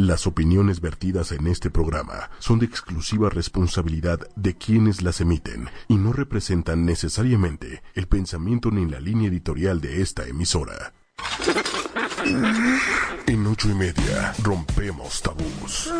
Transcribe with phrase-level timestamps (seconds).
[0.00, 5.96] Las opiniones vertidas en este programa son de exclusiva responsabilidad de quienes las emiten y
[5.96, 10.94] no representan necesariamente el pensamiento ni la línea editorial de esta emisora.
[13.26, 15.92] En ocho y media rompemos tabús.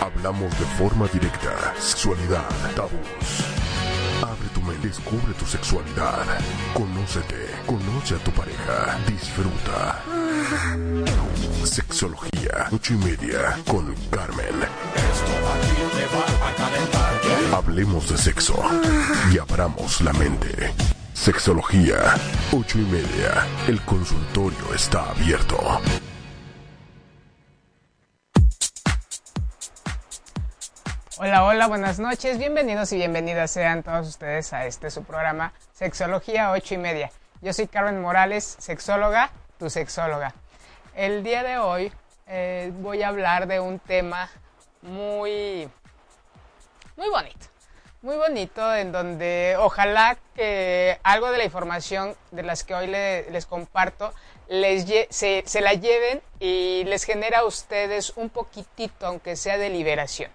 [0.00, 3.44] Hablamos de forma directa, sexualidad, tabús.
[4.22, 6.24] Abre tu mente, descubre tu sexualidad.
[6.72, 10.13] Conócete, conoce a tu pareja, disfruta.
[11.64, 14.54] Sexología, ocho y media, con Carmen.
[17.52, 18.62] Hablemos de sexo
[19.32, 20.72] y abramos la mente.
[21.14, 22.14] Sexología,
[22.52, 23.46] ocho y media.
[23.66, 25.58] El consultorio está abierto.
[31.16, 36.50] Hola, hola, buenas noches, bienvenidos y bienvenidas sean todos ustedes a este su programa Sexología
[36.50, 37.10] 8 y media.
[37.40, 40.34] Yo soy Carmen Morales, sexóloga, tu sexóloga.
[40.94, 41.92] El día de hoy
[42.28, 44.30] eh, voy a hablar de un tema
[44.80, 45.68] muy,
[46.96, 47.46] muy bonito,
[48.00, 53.44] muy bonito en donde ojalá que algo de la información de las que hoy les
[53.46, 54.14] comparto
[54.46, 59.70] les se, se la lleven y les genera a ustedes un poquitito, aunque sea de
[59.70, 60.30] liberación.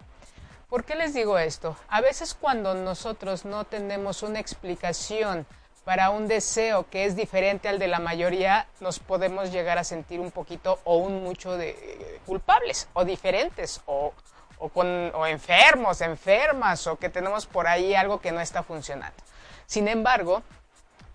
[0.67, 1.77] ¿Por qué les digo esto?
[1.87, 5.47] A veces cuando nosotros no tenemos una explicación
[5.89, 10.19] para un deseo que es diferente al de la mayoría, nos podemos llegar a sentir
[10.19, 14.13] un poquito o un mucho de eh, culpables o diferentes o,
[14.59, 19.17] o, con, o enfermos, enfermas o que tenemos por ahí algo que no está funcionando.
[19.65, 20.43] Sin embargo,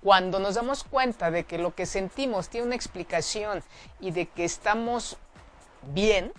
[0.03, 3.63] cuando nos damos cuenta de que lo que sentimos tiene una explicación
[4.01, 5.19] y de que estamos
[5.83, 6.33] bien,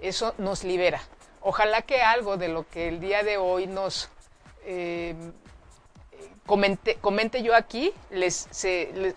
[0.00, 1.02] eso nos libera
[1.42, 4.08] ojalá que algo de lo que el día de hoy nos
[4.64, 5.14] eh,
[6.46, 8.48] comente, comente, yo aquí les,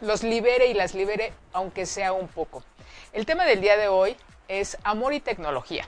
[0.01, 2.63] los libere y las libere, aunque sea un poco.
[3.13, 4.15] El tema del día de hoy
[4.47, 5.85] es amor y tecnología,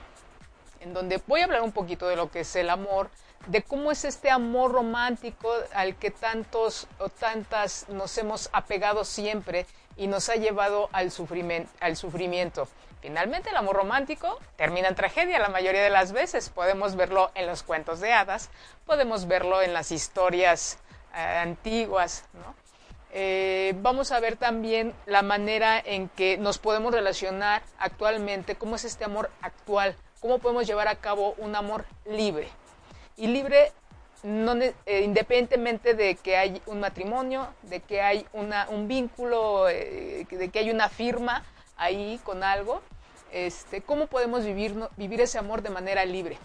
[0.80, 3.10] en donde voy a hablar un poquito de lo que es el amor,
[3.48, 9.66] de cómo es este amor romántico al que tantos o tantas nos hemos apegado siempre
[9.96, 11.12] y nos ha llevado al.
[11.80, 12.68] Al sufrimiento.
[13.02, 16.50] Finalmente el amor romántico termina en tragedia la mayoría de las veces.
[16.50, 18.50] Podemos verlo en los cuentos de hadas,
[18.86, 20.78] podemos verlo en las historias
[21.16, 22.26] eh, antiguas.
[23.12, 28.86] Eh, vamos a ver también la manera en que nos podemos relacionar actualmente, cómo es
[28.86, 32.50] este amor actual, cómo podemos llevar a cabo un amor libre.
[33.18, 33.72] Y libre
[34.22, 40.50] no, eh, independientemente de que hay un matrimonio, de que hay una, un vínculo, de
[40.52, 41.44] que hay una firma,
[41.78, 42.82] ahí con algo,
[43.32, 46.38] este, cómo podemos vivir, vivir ese amor de manera libre.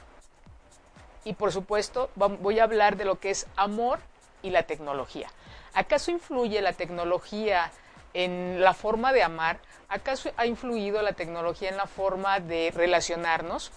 [1.25, 3.99] Y por supuesto, voy a hablar de lo que es amor
[4.45, 5.29] y la tecnología.
[5.73, 7.73] ¿Acaso influye la tecnología
[8.13, 9.59] en la forma de amar?
[9.89, 13.73] ¿Acaso ha influido la tecnología en la forma de relacionarnos?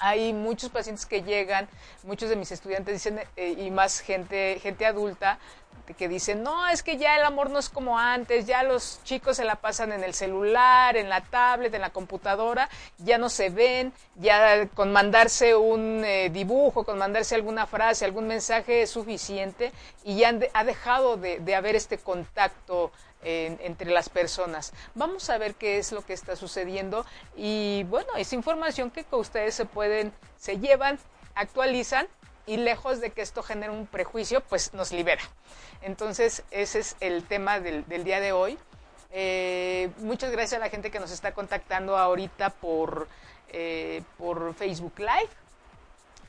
[0.00, 1.68] Hay muchos pacientes que llegan,
[2.02, 5.38] muchos de mis estudiantes dicen, eh, y más gente, gente adulta,
[5.94, 9.36] que dicen, no, es que ya el amor no es como antes, ya los chicos
[9.36, 12.68] se la pasan en el celular, en la tablet, en la computadora,
[12.98, 18.26] ya no se ven, ya con mandarse un eh, dibujo, con mandarse alguna frase, algún
[18.26, 19.72] mensaje es suficiente
[20.04, 24.72] y ya ha dejado de, haber este contacto entre las personas.
[24.94, 27.04] Vamos a ver qué es lo que está sucediendo
[27.36, 30.98] y bueno, es información que ustedes se pueden, se llevan,
[31.34, 32.08] actualizan
[32.46, 35.22] y lejos de que esto genere un prejuicio, pues nos libera.
[35.82, 38.58] Entonces, ese es el tema del, día de hoy.
[39.12, 43.08] Eh, muchas gracias a la gente que nos está contactando ahorita por,
[43.48, 45.30] eh, por Facebook Live.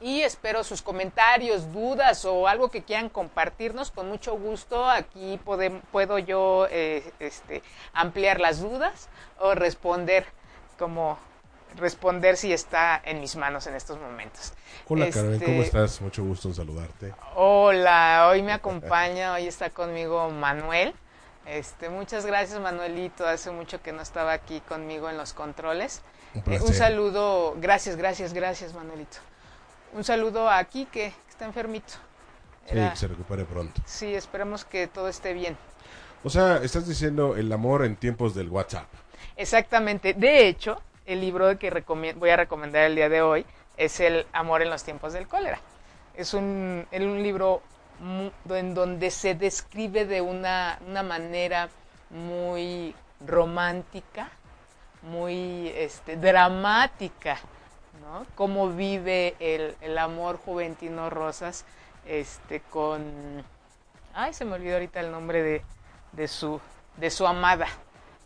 [0.01, 3.91] Y espero sus comentarios, dudas o algo que quieran compartirnos.
[3.91, 7.61] Con mucho gusto aquí puedo yo eh, este,
[7.93, 10.25] ampliar las dudas o responder
[10.79, 11.19] como,
[11.75, 14.53] responder si está en mis manos en estos momentos.
[14.87, 16.01] Hola Carmen, ¿cómo este, estás?
[16.01, 17.13] Mucho gusto en saludarte.
[17.35, 20.95] Hola, hoy me acompaña, hoy está conmigo Manuel.
[21.45, 26.01] Este, muchas gracias Manuelito, hace mucho que no estaba aquí conmigo en los controles.
[26.33, 29.17] Un, eh, un saludo, gracias, gracias, gracias Manuelito.
[29.93, 31.93] Un saludo a Kike, que está enfermito.
[32.65, 33.81] sí, que se recupere pronto.
[33.85, 35.57] Sí, esperemos que todo esté bien.
[36.23, 38.87] O sea, estás diciendo el amor en tiempos del WhatsApp.
[39.35, 40.13] Exactamente.
[40.13, 41.83] De hecho, el libro que
[42.15, 43.45] voy a recomendar el día de hoy
[43.77, 45.59] es El amor en los tiempos del cólera.
[46.15, 47.63] Es un, un libro
[48.49, 51.69] en donde se describe de una, manera
[52.09, 52.95] muy
[53.25, 54.29] romántica,
[55.03, 57.37] muy este, dramática,
[58.01, 58.25] ¿no?
[58.35, 61.65] Cómo vive el, amor juventino Rosas
[62.05, 63.43] este, con...
[64.13, 65.61] Ay, se me olvidó ahorita el nombre de,
[66.13, 66.59] de, su,
[66.97, 67.67] de su amada.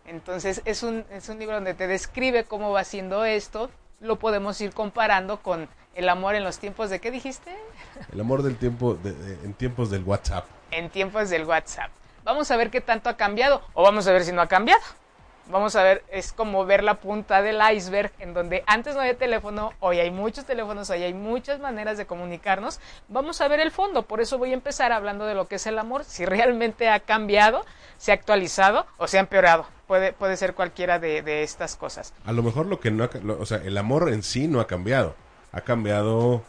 [0.08, 3.70] Entonces es un, es un libro donde te describe cómo va haciendo esto
[4.02, 7.56] lo podemos ir comparando con el amor en los tiempos de qué dijiste?
[8.12, 10.46] El amor del tiempo, de- de- en tiempos del WhatsApp.
[10.72, 11.90] En tiempos del WhatsApp.
[12.26, 14.82] Vamos a ver qué tanto ha cambiado o vamos a ver si no ha cambiado.
[15.48, 19.16] Vamos a ver, es como ver la punta del iceberg en donde antes no había
[19.16, 22.80] teléfono, hoy hay muchos teléfonos, hoy hay muchas maneras de comunicarnos.
[23.10, 25.68] Vamos a ver el fondo, por eso voy a empezar hablando de lo que es
[25.68, 27.64] el amor, si realmente ha cambiado,
[27.98, 29.68] se ha actualizado o se ha empeorado.
[29.86, 32.12] Puede, puede ser cualquiera de, de estas cosas.
[32.26, 34.60] A lo mejor lo que no ha, lo- o sea, el amor en sí no
[34.60, 35.16] ha cambiado.
[35.52, 36.42] Ha cambiado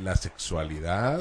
[0.00, 1.20] la sexualidad,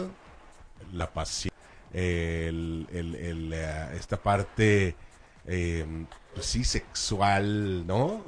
[0.94, 1.52] la pasión,
[1.94, 4.96] el- el, eh, esta parte,
[5.48, 5.86] eh,
[6.34, 8.22] pues sí, sexual, ¿no?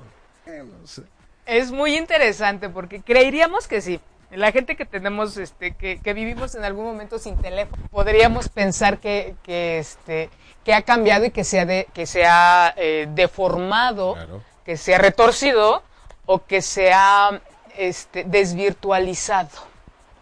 [0.45, 1.03] Eh, no sé.
[1.45, 3.99] Es muy interesante porque creeríamos que sí.
[4.31, 8.97] La gente que tenemos, este, que, que vivimos en algún momento sin teléfono, podríamos pensar
[8.99, 10.29] que, que, este,
[10.63, 14.41] que ha cambiado y que se ha, de- que se ha eh, deformado, Claro.
[14.65, 15.83] que se ha retorcido
[16.25, 17.39] o que se ha
[17.77, 19.49] este, desvirtualizado.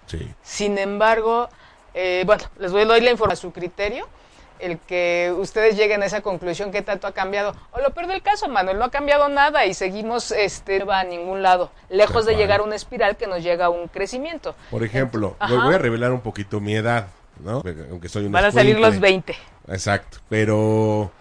[0.07, 0.29] Sí.
[0.43, 1.49] Sin embargo,
[1.93, 4.07] eh, bueno, les voy doy la información a su criterio,
[4.63, 7.55] el que ustedes lleguen a esa conclusión que tanto ha cambiado.
[7.71, 11.03] O lo peor del caso, Manuel, no ha cambiado nada y seguimos, este, va a
[11.03, 14.55] ningún lado, lejos de llegar a una espiral que nos llega a un crecimiento.
[14.71, 17.07] Por ejemplo, voy, voy a revelar un poquito mi edad,
[17.43, 17.61] ¿no?
[17.91, 19.35] Aunque soy un Van a salir los escuincle.
[19.65, 19.73] 20.
[19.73, 21.11] Exacto, pero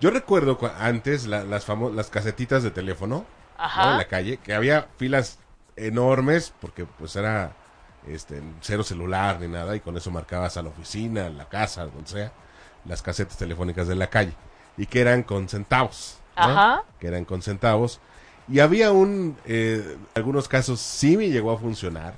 [0.00, 3.24] yo recuerdo antes la- las famo- las casetitas de teléfono
[3.58, 3.84] Ajá.
[3.86, 3.90] ¿no?
[3.92, 5.38] en la calle, que había filas
[5.76, 7.52] enormes porque pues era
[8.08, 11.84] este cero celular ni nada y con eso marcabas a la oficina, a la casa,
[11.86, 12.32] donde sea,
[12.84, 14.32] las casetas telefónicas de la calle
[14.76, 16.42] y que eran con centavos, ¿no?
[16.44, 16.82] Ajá.
[16.98, 18.00] que eran con centavos
[18.48, 22.14] y había un, eh, algunos casos sí me llegó a funcionar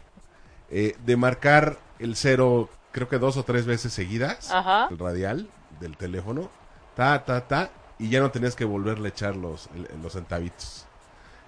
[0.70, 4.88] eh, de marcar el cero creo que dos o tres veces seguidas Ajá.
[4.90, 5.48] el radial
[5.80, 6.50] del teléfono,
[6.94, 9.68] ta, ta, ta, y ya no tenías que volverle a echar los,
[10.02, 10.86] los centavitos.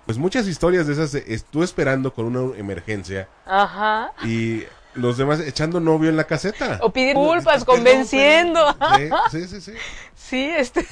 [0.06, 4.12] Pues muchas historias de esas, de, es- tú esperando con una emergencia Ajá.
[4.25, 4.64] y
[4.94, 6.79] los demás echando novio en la caseta.
[6.82, 8.76] O pidiendo disculpas, Perdón, convenciendo.
[9.31, 9.73] Sí, sí, sí.
[10.14, 10.50] sí.
[10.56, 10.87] Este.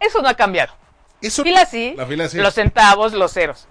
[0.00, 0.72] Eso no ha cambiado.
[1.20, 2.38] Eso, Fila sí, La fila sí.
[2.38, 3.66] los centavos, los ceros.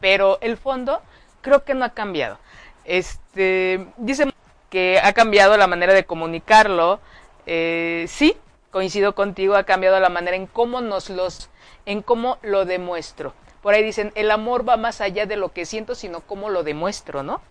[0.00, 1.02] Pero el fondo
[1.40, 2.38] creo que no ha cambiado.
[2.84, 4.32] Este, dice
[4.68, 7.00] que ha cambiado la manera de comunicarlo.
[7.46, 8.36] Eh, sí,
[8.70, 11.50] coincido contigo, ha cambiado la manera en cómo nos los,
[11.86, 13.34] en cómo lo demuestro.
[13.62, 16.62] Por ahí dicen, el amor va más allá de lo que siento, sino cómo lo
[16.62, 17.42] demuestro, ¿no?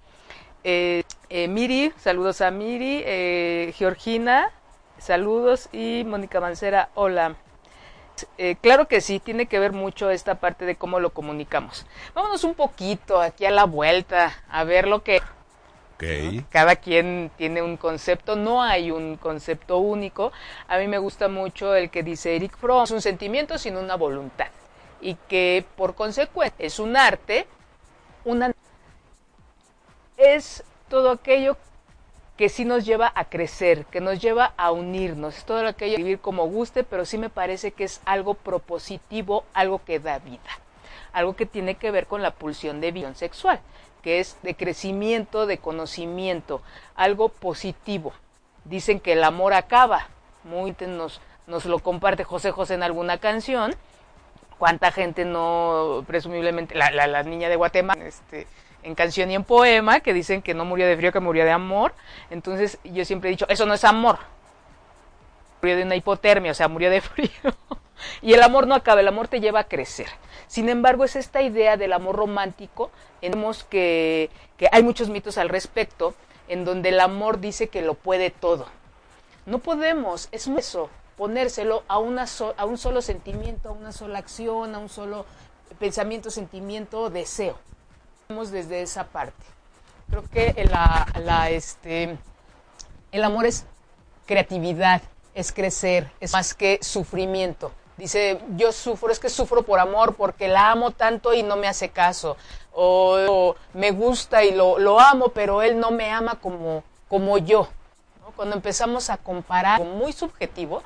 [0.63, 4.51] Eh, eh, Miri, saludos a Miri, eh, Georgina,
[4.97, 7.35] saludos y Mónica Mancera, hola.
[8.37, 11.85] Eh, claro que sí, tiene que ver mucho esta parte de cómo lo comunicamos.
[12.13, 15.21] Vámonos un poquito aquí a la vuelta, a ver lo que
[15.95, 16.45] Ok.
[16.49, 20.31] cada quien tiene un concepto, no hay un concepto único.
[20.67, 23.95] A mí me gusta mucho el que dice Eric Fromm, es un sentimiento sin una
[23.95, 24.47] voluntad
[25.01, 27.47] y que por consecuencia es un arte,
[28.25, 28.51] una
[30.19, 31.57] es todo aquello
[32.37, 36.03] que sí nos lleva a crecer, que nos lleva a unirnos, es todo aquello de
[36.03, 40.39] vivir como guste, pero sí me parece que es algo propositivo, algo que da vida,
[41.11, 43.59] algo que tiene que ver con la pulsión de visión sexual,
[44.01, 46.61] que es de crecimiento, de conocimiento,
[46.95, 48.13] algo positivo.
[48.65, 50.07] Dicen que el amor acaba,
[50.43, 53.75] muy nos, nos lo comparte José José en alguna canción,
[54.57, 58.47] cuánta gente no, presumiblemente, la, la, la niña de Guatemala, este,
[58.83, 61.51] en canción y en poema, que dicen que no murió de frío, que murió de
[61.51, 61.93] amor.
[62.29, 64.19] Entonces yo siempre he dicho, eso no es amor.
[65.61, 67.29] Murió de una hipotermia, o sea, murió de frío.
[68.21, 70.07] y el amor no acaba, el amor te lleva a crecer.
[70.47, 75.49] Sin embargo, es esta idea del amor romántico, vemos que, que hay muchos mitos al
[75.49, 76.13] respecto,
[76.47, 78.67] en donde el amor dice que lo puede todo.
[79.45, 84.19] No podemos, es eso, ponérselo a, una so- a un solo sentimiento, a una sola
[84.19, 85.25] acción, a un solo
[85.79, 87.57] pensamiento, sentimiento, deseo.
[88.29, 89.43] Desde esa parte.
[90.07, 92.15] Creo que la, este,
[93.11, 93.65] el amor es
[94.27, 95.01] creatividad,
[95.33, 97.71] es crecer, es más que sufrimiento.
[97.97, 101.67] Dice, yo sufro, es que sufro por amor, porque la amo tanto y no me
[101.67, 102.37] hace caso.
[102.71, 107.67] O, o me gusta y lo, amo, pero él no me ama como, como yo.
[108.35, 110.83] Cuando empezamos a comparar, muy subjetivo,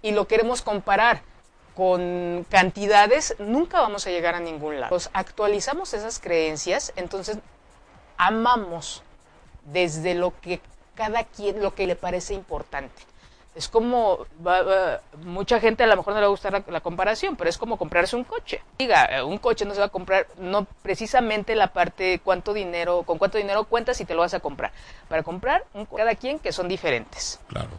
[0.00, 1.22] y lo queremos comparar
[1.74, 4.90] con cantidades, nunca vamos a llegar a ningún lado.
[4.90, 7.38] Pues actualizamos esas creencias, entonces
[8.16, 9.02] amamos
[9.64, 10.60] desde lo que
[10.94, 13.02] cada quien, lo que le parece importante.
[13.54, 14.26] Es como,
[15.22, 17.76] mucha gente a lo mejor no le va a gustar la, comparación, pero es como
[17.76, 18.60] comprarse un coche.
[18.78, 23.04] Diga, eh, un coche no se va a comprar, no precisamente la parte cuánto dinero,
[23.04, 24.72] con cuánto dinero cuentas y te lo vas a comprar.
[25.08, 27.38] Para comprar, un cada quien que son diferentes.
[27.46, 27.70] Claro.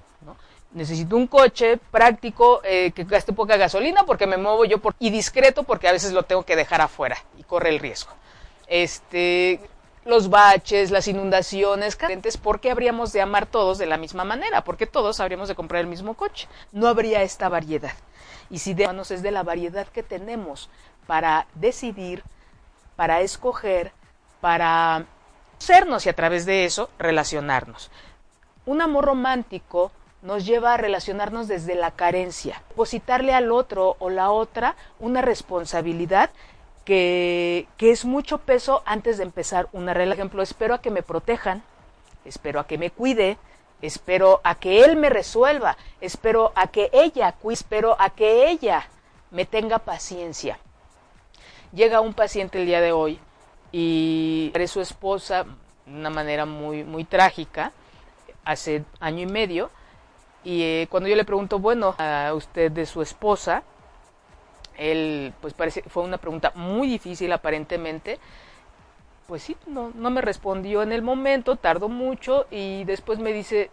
[0.76, 5.10] Necesito un coche práctico eh, que gaste poca gasolina porque me muevo yo por, y
[5.10, 8.12] discreto porque a veces lo tengo que dejar afuera y corre el riesgo.
[8.68, 9.62] Este,
[10.04, 11.98] los baches, las inundaciones,
[12.42, 14.64] ¿por qué habríamos de amar todos de la misma manera?
[14.64, 16.48] Porque todos habríamos de comprar el mismo coche.
[16.74, 17.94] No habría esta variedad.
[18.50, 20.70] Y si de es de la variedad que tenemos
[21.08, 22.22] para decidir,
[22.96, 23.94] para escoger,
[24.42, 25.06] para
[25.58, 27.90] sernos y a través de eso relacionarnos.
[28.66, 29.92] Un amor romántico
[30.26, 36.32] nos lleva a relacionarnos desde la carencia, depositarle al otro o la otra una responsabilidad
[36.84, 40.30] que, es mucho peso antes de empezar una relación.
[40.30, 41.62] Por ejemplo, espero a que me protejan,
[42.26, 43.38] espero a que me cuide,
[43.84, 48.88] espero a que él me resuelva, espero a que ella cuide, espero a que ella
[49.30, 50.58] me tenga paciencia.
[51.72, 53.20] Llega un paciente el día de hoy
[53.72, 55.44] y su esposa
[55.86, 57.74] de una manera muy, muy trágica,
[58.44, 59.70] hace año y medio,
[60.46, 63.64] y eh, cuando yo le pregunto, bueno, a usted de su esposa,
[64.78, 68.20] él, pues parece, fue una pregunta muy difícil aparentemente.
[69.28, 73.72] Pues sí, no, no me respondió en el momento, tardó mucho y después me dice,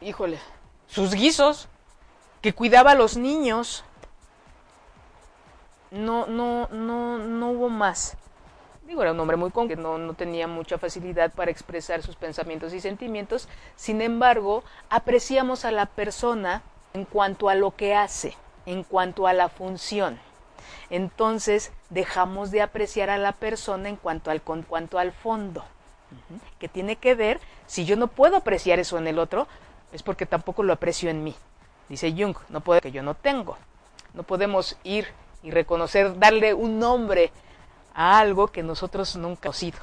[0.00, 0.40] híjole,
[0.88, 1.68] sus guisos,
[2.40, 3.84] que cuidaba a los niños.
[5.92, 8.16] No, no, no, no hubo más.
[8.90, 12.74] Digo, era un hombre muy concreto, no, no tenía mucha facilidad para expresar sus pensamientos
[12.74, 13.48] y sentimientos.
[13.76, 18.34] Sin embargo, apreciamos a la persona en cuanto a lo que hace,
[18.66, 20.18] en cuanto a la función
[20.90, 25.64] entonces dejamos de apreciar a la persona en cuanto al, cuanto al fondo,
[26.58, 29.46] que tiene que ver, si yo no puedo apreciar eso en el otro,
[29.92, 31.34] es porque tampoco lo aprecio en mí.
[31.88, 33.56] Dice Jung, no puede que yo no tengo.
[34.14, 35.06] No podemos ir
[35.42, 37.32] y reconocer, darle un nombre
[37.94, 39.78] a algo que nosotros nunca hemos sido.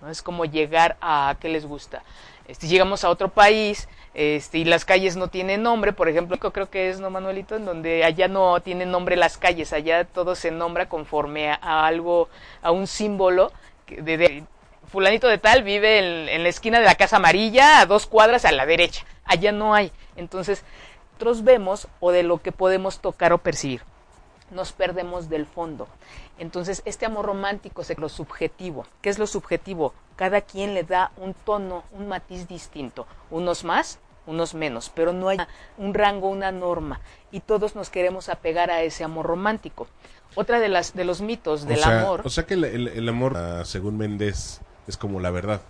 [0.00, 0.08] ¿no?
[0.08, 2.02] Es como llegar a qué les gusta.
[2.46, 6.68] Este, llegamos a otro país este, y las calles no tienen nombre, por ejemplo, creo
[6.68, 7.54] que es, ¿no, Manuelito?
[7.54, 12.28] En donde allá no tienen nombre las calles, allá todo se nombra conforme a, algo,
[12.60, 13.52] a un símbolo
[13.86, 14.42] de,
[14.90, 18.52] fulanito de tal vive en, la esquina de la Casa Amarilla, a dos cuadras a
[18.52, 19.04] la derecha.
[19.24, 19.92] Allá no hay.
[20.16, 20.64] Entonces,
[21.12, 23.82] nosotros vemos o de lo que podemos tocar o percibir.
[24.50, 25.86] Nos perdemos del fondo.
[26.40, 28.86] Entonces, este amor romántico es lo subjetivo.
[29.02, 29.92] ¿Qué es lo subjetivo?
[30.16, 33.06] Cada quien le da un tono, un matiz distinto.
[33.30, 35.36] Unos más, unos menos, pero no hay
[35.76, 37.02] un rango, una norma.
[37.30, 39.86] Y todos nos queremos apegar a ese amor romántico.
[40.34, 42.22] Otra de las de los mitos del amor.
[42.24, 45.60] O sea que el, amor, ah, según Méndez, es como la verdad.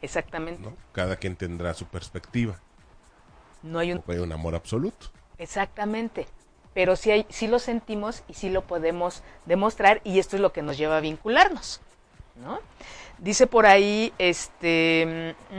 [0.00, 0.70] Exactamente.
[0.92, 2.58] Cada quien tendrá su perspectiva.
[3.62, 5.08] No hay un, no hay un amor absoluto.
[5.36, 6.26] Exactamente
[6.78, 10.52] pero sí, hay, sí lo sentimos y sí lo podemos demostrar y esto es lo
[10.52, 11.80] que nos lleva a vincularnos.
[12.36, 12.60] ¿no?
[13.18, 15.56] Dice por ahí, este, mmm,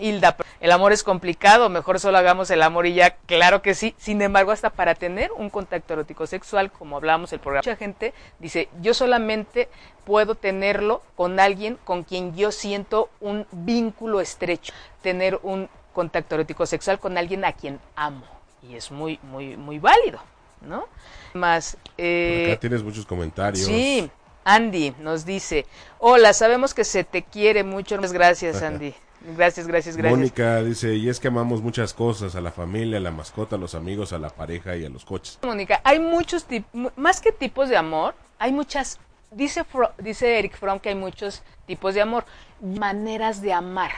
[0.00, 3.94] Hilda, el amor es complicado, mejor solo hagamos el amor y ya, claro que sí.
[3.98, 8.14] Sin embargo, hasta para tener un contacto erótico sexual, como hablábamos el programa, mucha gente
[8.40, 9.68] dice, yo solamente
[10.04, 16.66] puedo tenerlo con alguien con quien yo siento un vínculo estrecho, tener un contacto erótico
[16.66, 18.26] sexual con alguien a quien amo.
[18.62, 20.20] Y es muy, muy, muy válido,
[20.60, 20.86] ¿no?
[21.32, 21.78] Más.
[21.96, 23.64] Eh, acá tienes muchos comentarios.
[23.64, 24.10] Sí.
[24.44, 25.64] Andy nos dice,
[25.98, 27.98] hola, sabemos que se te quiere mucho.
[27.98, 28.94] Gracias, Andy.
[29.36, 30.18] Gracias, gracias, gracias.
[30.18, 33.58] Mónica dice, y es que amamos muchas cosas, a la familia, a la mascota, a
[33.58, 35.38] los amigos, a la pareja y a los coches.
[35.42, 38.98] Mónica, hay muchos tipos, más que tipos de amor, hay muchas,
[39.30, 39.64] dice,
[39.98, 42.26] dice Eric Fromm que hay muchos tipos de amor,
[42.60, 43.92] maneras de amar.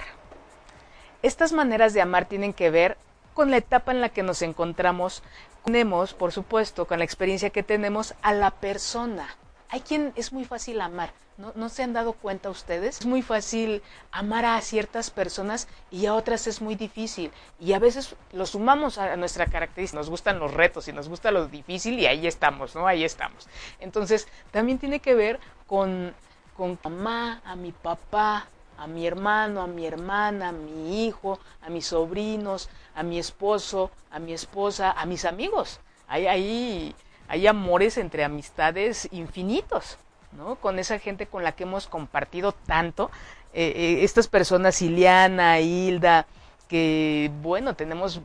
[1.26, 2.96] Estas maneras de amar tienen que ver
[3.34, 5.24] con la etapa en la que nos encontramos.
[5.64, 9.26] Tenemos, por supuesto, con la experiencia que tenemos a la persona.
[9.68, 11.10] Hay quien es muy fácil amar.
[11.36, 13.00] ¿No, se han dado cuenta ustedes?
[13.00, 17.32] Es muy fácil amar a ciertas personas y a otras es muy difícil.
[17.58, 19.98] Y a veces lo sumamos a nuestra característica.
[19.98, 22.86] Nos gustan los retos y nos gusta lo difícil y ahí estamos, ¿no?
[22.86, 23.48] Ahí estamos.
[23.80, 26.14] Entonces, también tiene que ver con,
[26.56, 28.46] con mamá, a mi papá,
[28.78, 33.90] a mi hermano, a mi hermana, a mi hijo, a mis sobrinos, a mi esposo,
[34.10, 35.80] a mi esposa, a mis amigos.
[36.08, 36.94] Hay, hay,
[37.28, 39.98] hay amores entre amistades infinitos,
[40.32, 40.56] ¿no?
[40.56, 43.10] Con esa gente con la que hemos compartido tanto.
[43.52, 46.26] Eh, eh, estas personas, Iliana, Hilda,
[46.68, 48.20] que, bueno, tenemos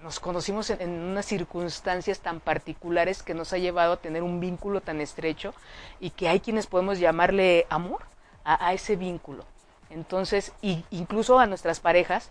[0.00, 4.82] nos conocimos en, unas circunstancias tan particulares que nos ha llevado a tener un vínculo
[4.82, 5.54] tan estrecho
[5.98, 8.02] y que hay quienes podemos llamarle amor
[8.44, 9.46] a ese vínculo.
[9.94, 10.52] Entonces,
[10.90, 12.28] incluso a nuestras parejas,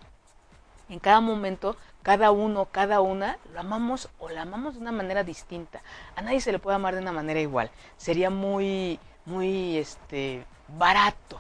[0.89, 5.23] en cada momento, cada uno, cada una, lo amamos o la amamos de una manera
[5.23, 5.81] distinta.
[6.17, 7.71] A nadie se le puede amar de una manera igual.
[7.97, 10.45] Sería muy, muy, este,
[10.77, 11.39] barato.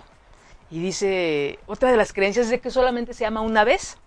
[0.71, 3.97] Y dice, otra de las creencias es de que solamente se ama una vez.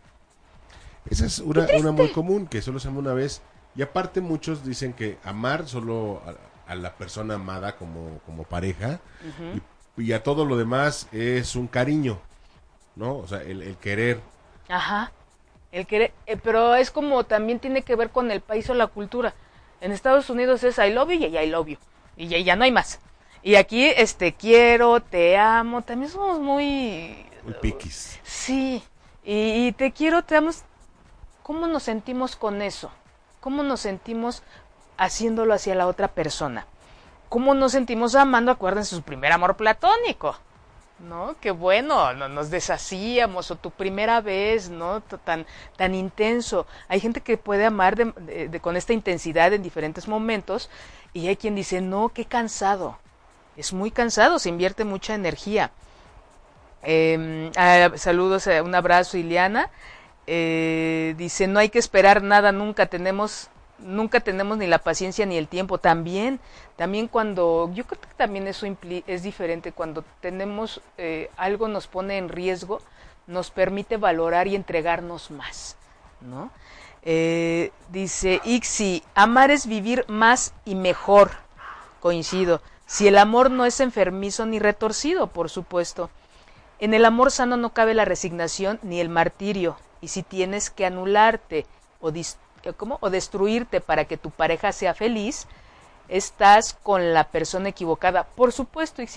[1.10, 3.42] Esa es una, una muy común, que solo se ama una vez.
[3.76, 9.00] Y aparte muchos dicen que amar solo a, a la persona amada como, como pareja
[9.54, 9.60] y,
[9.96, 12.18] y a todo lo demás es un cariño,
[12.94, 13.16] ¿no?
[13.16, 14.20] O sea, el, el querer.
[14.68, 15.12] Ajá.
[15.72, 18.86] El querer, eh, pero es como también tiene que ver con el país o la
[18.86, 19.34] cultura.
[19.80, 21.78] En Estados Unidos es I love you y I love you.
[22.16, 23.00] Y ya, ya no hay más.
[23.42, 27.26] Y aquí, este, quiero, te amo, también somos muy...
[27.44, 28.18] Muy piquis.
[28.24, 28.82] Sí.
[29.24, 30.50] Y, y te quiero, te amo.
[31.42, 32.90] ¿Cómo nos sentimos con eso?
[33.40, 34.42] ¿Cómo nos sentimos
[34.96, 36.66] haciéndolo hacia la otra persona?
[37.28, 38.52] ¿Cómo nos sentimos amando?
[38.52, 40.36] Acuérdense su primer amor platónico.
[40.98, 41.36] ¿no?
[41.42, 45.02] Qué bueno, no, nos deshacíamos, o tu primera vez, ¿no?
[45.02, 45.44] Tan,
[45.76, 46.66] tan intenso.
[46.88, 50.70] Hay gente que puede amar de- de- con esta intensidad en diferentes momentos,
[51.12, 52.96] y hay quien dice, no, qué cansado.
[53.58, 55.70] Es muy cansado, se invierte mucha energía.
[56.82, 59.70] Eh, ah, saludos, eh, un abrazo, Ileana.
[60.26, 65.36] Eh, dice, no hay que esperar nada nunca, tenemos, nunca tenemos ni la paciencia ni
[65.36, 65.78] el tiempo.
[65.78, 66.40] También,
[66.76, 68.66] también cuando, yo creo que también eso
[69.06, 72.80] es diferente, cuando tenemos eh, algo nos pone en riesgo,
[73.26, 75.76] nos permite valorar y entregarnos más,
[76.20, 76.50] ¿no?
[77.08, 81.30] Eh, dice Ixi, amar es vivir más y mejor.
[82.00, 82.60] Coincido.
[82.84, 86.10] Si el amor no es enfermizo ni retorcido, por supuesto.
[86.78, 89.76] En el amor sano no cabe la resignación ni el martirio.
[90.00, 91.64] Y si tienes que anularte
[92.00, 92.12] o,
[92.76, 92.98] ¿cómo?
[93.00, 95.46] o destruirte para que tu pareja sea feliz,
[96.08, 98.24] estás con la persona equivocada.
[98.24, 99.08] Por supuesto, y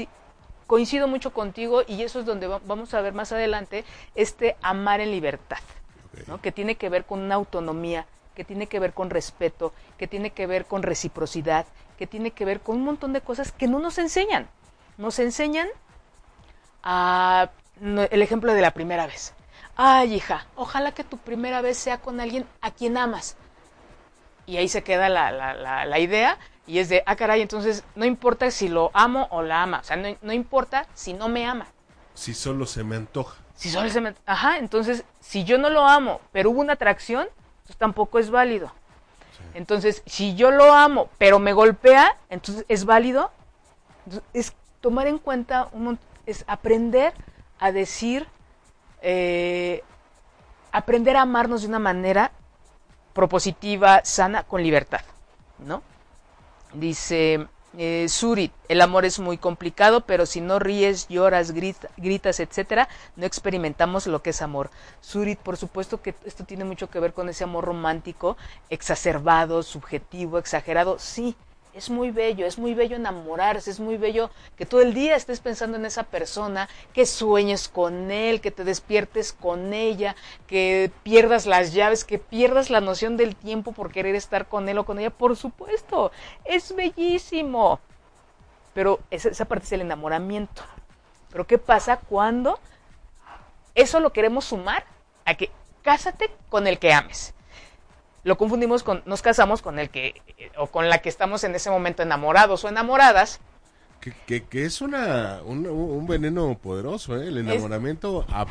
[0.68, 3.84] coincido mucho contigo y eso es donde va- vamos a ver más adelante
[4.16, 5.58] este amar en libertad,
[6.28, 6.40] ¿no?
[6.42, 8.06] que tiene que ver con una autonomía,
[8.36, 11.66] que tiene que ver con respeto, que tiene que ver con reciprocidad,
[11.98, 14.48] que tiene que ver con un montón de cosas que no nos enseñan.
[14.98, 15.68] Nos enseñan
[16.84, 17.50] a
[17.82, 19.34] el ejemplo de la primera vez.
[19.82, 23.38] Ay, hija, ojalá que tu primera vez sea con alguien a quien amas.
[24.46, 27.86] Y ahí se queda la, la, la, la idea y es de, ah, caray, entonces
[27.96, 29.80] no importa si lo amo o la ama.
[29.80, 31.66] O sea, no, no importa si no me ama.
[32.14, 33.38] Si solo se me antoja.
[33.56, 34.14] Si solo se me...
[34.26, 38.74] Ajá, entonces, si yo no lo amo, pero hubo una atracción, entonces tampoco es válido.
[39.54, 43.32] Entonces, si yo lo amo, pero me golpea, entonces es válido.
[44.06, 47.14] Entonces, es tomar en cuenta, un es aprender
[47.60, 48.28] a decir,
[49.02, 49.59] eh,
[50.80, 52.32] aprender a amarnos de una manera
[53.14, 55.02] propositiva, sana, con libertad,
[55.60, 55.82] ¿no?
[56.74, 62.40] Dice eh, Surit, el amor es muy complicado, pero si no ríes, lloras, grita- gritas,
[62.40, 64.70] etcétera, no experimentamos lo que es amor.
[65.02, 68.38] Surit, por supuesto que esto tiene mucho que ver con ese amor romántico,
[68.70, 70.98] exacerbado, subjetivo, exagerado.
[71.00, 71.36] Sí,
[71.80, 75.40] es muy bello, es muy bello enamorarse, es muy bello que todo el día estés
[75.40, 80.16] pensando en esa persona, que sueñes con él, que te despiertes con ella,
[80.46, 84.78] que pierdas las llaves, que pierdas la noción del tiempo por querer estar con él
[84.78, 85.10] o con ella.
[85.10, 86.12] Por supuesto,
[86.44, 87.80] es bellísimo.
[88.74, 90.62] Pero esa, parte es el enamoramiento.
[91.32, 92.60] Pero ¿qué pasa cuando
[93.74, 94.84] eso lo queremos sumar
[95.24, 95.50] a que
[95.82, 97.34] cásate con el que ames?
[98.24, 101.56] Lo confundimos con, nos casamos con el que, eh, o con la que estamos en
[101.56, 103.40] ese momento enamorados o enamoradas.
[104.02, 107.28] Que, que, que es una, un, un veneno poderoso, ¿eh?
[107.28, 108.46] El enamoramiento a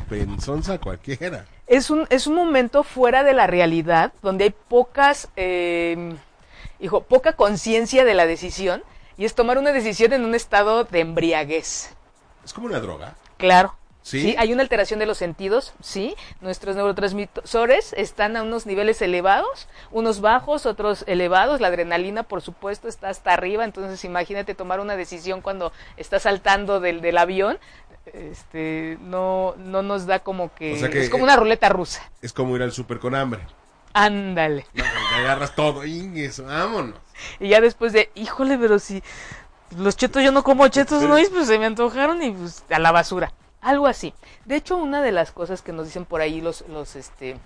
[0.79, 1.45] cualquiera.
[1.65, 6.15] Es un, es un momento fuera de la realidad, donde hay pocas, eh,
[6.79, 8.83] hijo, poca conciencia de la decisión,
[9.17, 11.95] y es tomar una decisión en un estado de embriaguez.
[12.45, 13.15] Es como una droga.
[13.37, 13.75] Claro.
[14.01, 14.35] ¿Sí?
[14.39, 16.15] hay una alteración de los sentidos, sí.
[16.41, 21.61] Nuestros neurotransmisores están a unos niveles elevados, unos bajos, otros elevados.
[21.61, 23.65] La adrenalina, por supuesto, está hasta arriba.
[23.65, 27.59] Entonces, imagínate tomar una decisión cuando estás saltando del, del avión.
[28.05, 31.69] Este, no, no nos da como que, O sea que, es como eh, una ruleta
[31.69, 32.01] rusa.
[32.21, 33.41] Es como ir al súper con hambre.
[33.93, 34.65] Ándale.
[34.73, 36.99] No, que agarras todo, ingues, vámonos.
[37.39, 39.03] Y ya después de, híjole, pero si
[39.77, 41.15] los chetos yo no como chetos, ¿no?
[41.31, 43.33] Pues se me antojaron y pues a la basura.
[43.61, 44.13] Algo así.
[44.45, 47.37] De hecho, una de las cosas que nos dicen por ahí los, los este,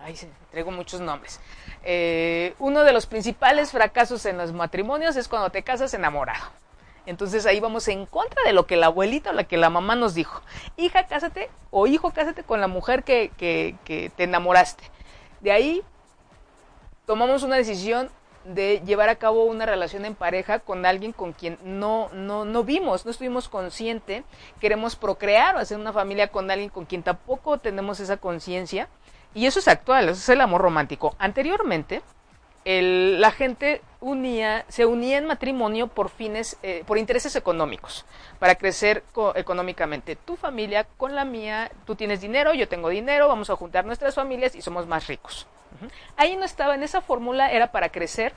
[0.00, 0.16] ay,
[0.50, 1.40] traigo muchos nombres.
[1.82, 6.44] Eh, uno de los principales fracasos en los matrimonios es cuando te casas enamorado.
[7.06, 9.96] Entonces ahí vamos en contra de lo que la abuelita o la que la mamá
[9.96, 10.42] nos dijo.
[10.76, 14.84] Hija, cásate o hijo, cásate con la mujer que, que, que te enamoraste.
[15.40, 15.82] De ahí
[17.06, 18.10] tomamos una decisión
[18.44, 22.64] de llevar a cabo una relación en pareja con alguien con quien no, no, no
[22.64, 24.24] vimos, no estuvimos conscientes,
[24.60, 28.88] queremos procrear o hacer una familia con alguien con quien tampoco tenemos esa conciencia.
[29.32, 31.14] Y eso es actual, eso es el amor romántico.
[31.18, 32.02] Anteriormente,
[32.64, 38.04] el- la gente unía, se unía en matrimonio por fines, eh, por intereses económicos,
[38.38, 40.16] para crecer co- económicamente.
[40.16, 44.14] Tu familia con la mía, tú tienes dinero, yo tengo dinero, vamos a juntar nuestras
[44.14, 45.46] familias y somos más ricos.
[46.16, 48.32] Ahí no estaba, en esa fórmula era para crecer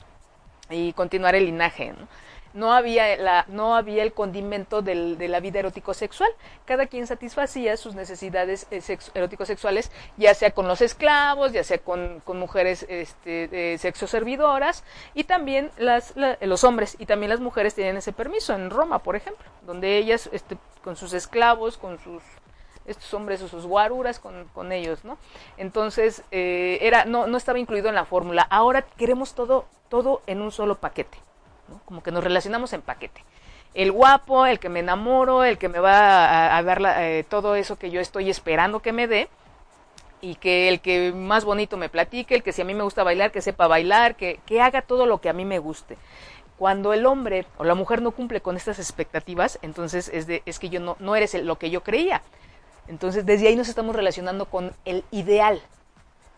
[0.70, 1.92] y continuar el linaje.
[1.92, 2.06] ¿no?
[2.54, 6.30] No había, la, no había el condimento del- de la vida erótico-sexual.
[6.64, 11.78] Cada quien satisfacía sus necesidades eh, sex- erótico-sexuales, ya sea con los esclavos, ya sea
[11.78, 17.74] con, con mujeres este, sexoservidoras, y también las, la- los hombres, y también las mujeres
[17.74, 22.22] tenían ese permiso, en Roma, por ejemplo, donde ellas, este, con sus esclavos, con sus
[22.86, 25.16] estos hombres o sus guaruras con, con ellos, ¿no?
[25.56, 28.46] Entonces, eh, era, no, no estaba incluido en la fórmula.
[28.50, 31.16] Ahora queremos todo, todo en un solo paquete,
[31.84, 33.24] Como que nos relacionamos en paquete.
[33.74, 37.24] El guapo, el que me enamoro, el que me va a, a dar la- eh,
[37.24, 39.28] todo eso que yo estoy esperando que me dé,
[40.20, 43.02] y que el que más bonito me platique, el que si a mí me gusta
[43.02, 45.98] bailar, que sepa bailar, que, que haga todo lo que a mí me guste.
[46.56, 50.58] Cuando el hombre o la mujer no cumple con estas expectativas, entonces es, de, es
[50.58, 52.22] que yo no, no eres el- lo que yo creía.
[52.86, 55.60] Entonces, desde ahí nos estamos relacionando con el ideal.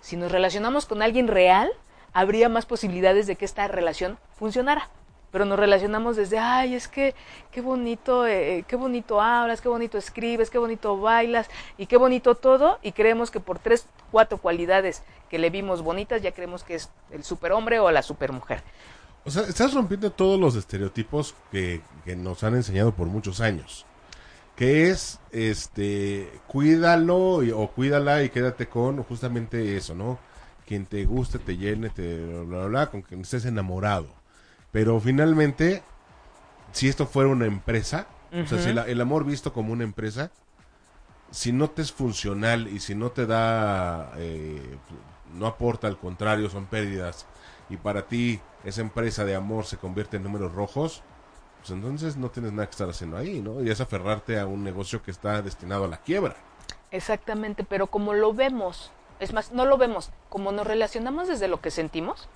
[0.00, 1.70] Si nos relacionamos con alguien real,
[2.12, 4.88] habría más posibilidades de que esta relación funcionara.
[5.36, 7.14] Pero nos relacionamos desde, ay, es que
[7.52, 12.36] qué bonito, eh, qué bonito hablas, qué bonito escribes, qué bonito bailas y qué bonito
[12.36, 12.78] todo.
[12.80, 16.88] Y creemos que por tres, cuatro cualidades que le vimos bonitas, ya creemos que es
[17.10, 18.62] el superhombre o la supermujer.
[19.26, 23.84] O sea, estás rompiendo todos los estereotipos que, que nos han enseñado por muchos años.
[24.56, 30.18] Que es, este, cuídalo y- o cuídala y quédate con justamente eso, ¿no?
[30.66, 34.15] Quien te guste, te llene, te bla, bla, bla, con quien estés enamorado.
[34.76, 35.82] Pero finalmente,
[36.72, 40.30] si esto fuera una empresa, o sea, si la- el amor visto como una empresa,
[41.30, 44.76] si no te es funcional y si no te da, eh,
[45.32, 47.24] no aporta, al contrario, son pérdidas,
[47.70, 51.02] y para ti esa empresa de amor se convierte en números rojos,
[51.60, 53.62] pues entonces no tienes nada que estar haciendo ahí, ¿no?
[53.62, 56.36] Y es aferrarte a un negocio que está destinado a la quiebra.
[56.90, 61.62] Exactamente, pero como lo vemos, es más, no lo vemos, como nos relacionamos desde lo
[61.62, 62.28] que sentimos,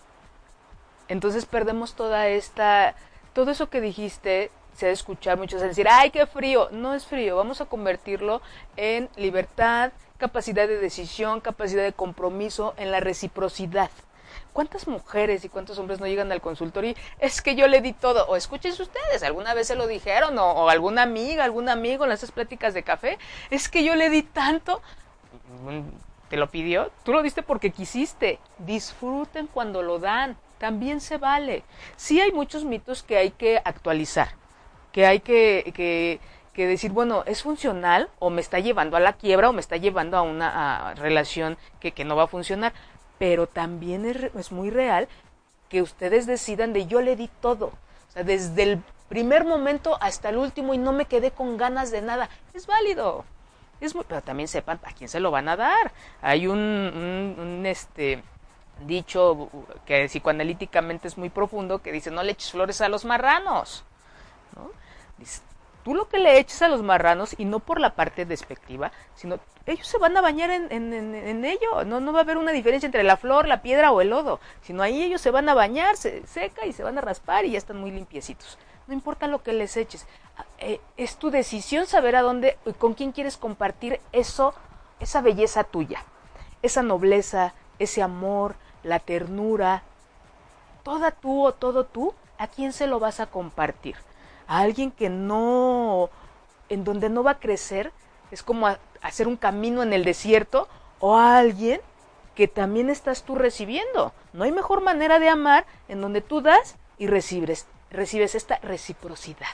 [1.11, 2.95] entonces perdemos toda esta,
[3.35, 7.37] todo eso que dijiste, se ha escuchar muchos decir, ay, qué frío, no es frío,
[7.37, 8.41] vamos a convertirlo
[8.77, 13.91] en libertad, capacidad de decisión, capacidad de compromiso, en la reciprocidad.
[14.53, 17.93] ¿Cuántas mujeres y cuántos hombres no llegan al consultorio y es que yo le di
[17.93, 18.29] todo?
[18.29, 22.13] O escúchense ustedes, alguna vez se lo dijeron, o, o alguna amiga, algún amigo en
[22.13, 23.19] esas pláticas de café,
[23.51, 24.81] es que yo le di tanto.
[26.29, 26.93] ¿Te lo pidió?
[27.03, 28.39] Tú lo diste porque quisiste.
[28.59, 30.37] Disfruten cuando lo dan.
[30.61, 31.65] También se vale.
[31.97, 34.29] Sí hay muchos mitos que hay que actualizar,
[34.93, 36.21] que hay que, que,
[36.53, 39.79] que decir, bueno, ¿es funcional o me está llevando a la quiebra o me está
[39.79, 42.75] llevando a una relación que, que no va a funcionar?
[43.19, 45.09] Pero también es, es muy real
[45.71, 47.69] que ustedes decidan de yo le di todo.
[48.09, 51.91] O sea, desde el primer momento hasta el último y no me quedé con ganas
[51.91, 52.29] de nada.
[52.53, 53.25] Es válido.
[53.81, 55.91] Es muy, pero también sepan a quién se lo van a dar.
[56.21, 58.23] Hay un, un, un, este
[58.87, 59.49] dicho
[59.87, 63.85] que psicoanalíticamente es muy profundo que dice no le eches flores a los marranos.
[64.57, 64.71] ¿no?
[65.85, 69.39] Tú lo que le eches a los marranos y no por la parte despectiva, sino
[69.65, 71.85] ellos se van a bañar en, en, en, en ello.
[71.87, 74.41] No, no va a haber una diferencia entre la flor, la piedra o el lodo,
[74.63, 77.53] sino ahí ellos se van a bañar, se seca y se van a raspar y
[77.53, 78.59] ya están muy limpiecitos.
[78.87, 80.07] No importa lo que les eches.
[80.59, 84.53] Eh, es tu decisión saber a dónde y con quién quieres compartir eso,
[84.99, 86.05] esa belleza tuya,
[86.61, 89.83] esa nobleza, ese amor, la ternura,
[90.83, 93.97] toda tú o todo tú, ¿a quién se lo vas a compartir?
[94.47, 96.11] A alguien que no,
[96.69, 97.93] en donde no va a crecer,
[98.31, 98.69] es como
[99.03, 101.81] hacer un camino en el desierto, o a alguien
[102.35, 104.13] que también estás tú recibiendo.
[104.33, 109.49] No hay mejor manera de amar en donde tú das y recibes, recibes esta reciprocidad.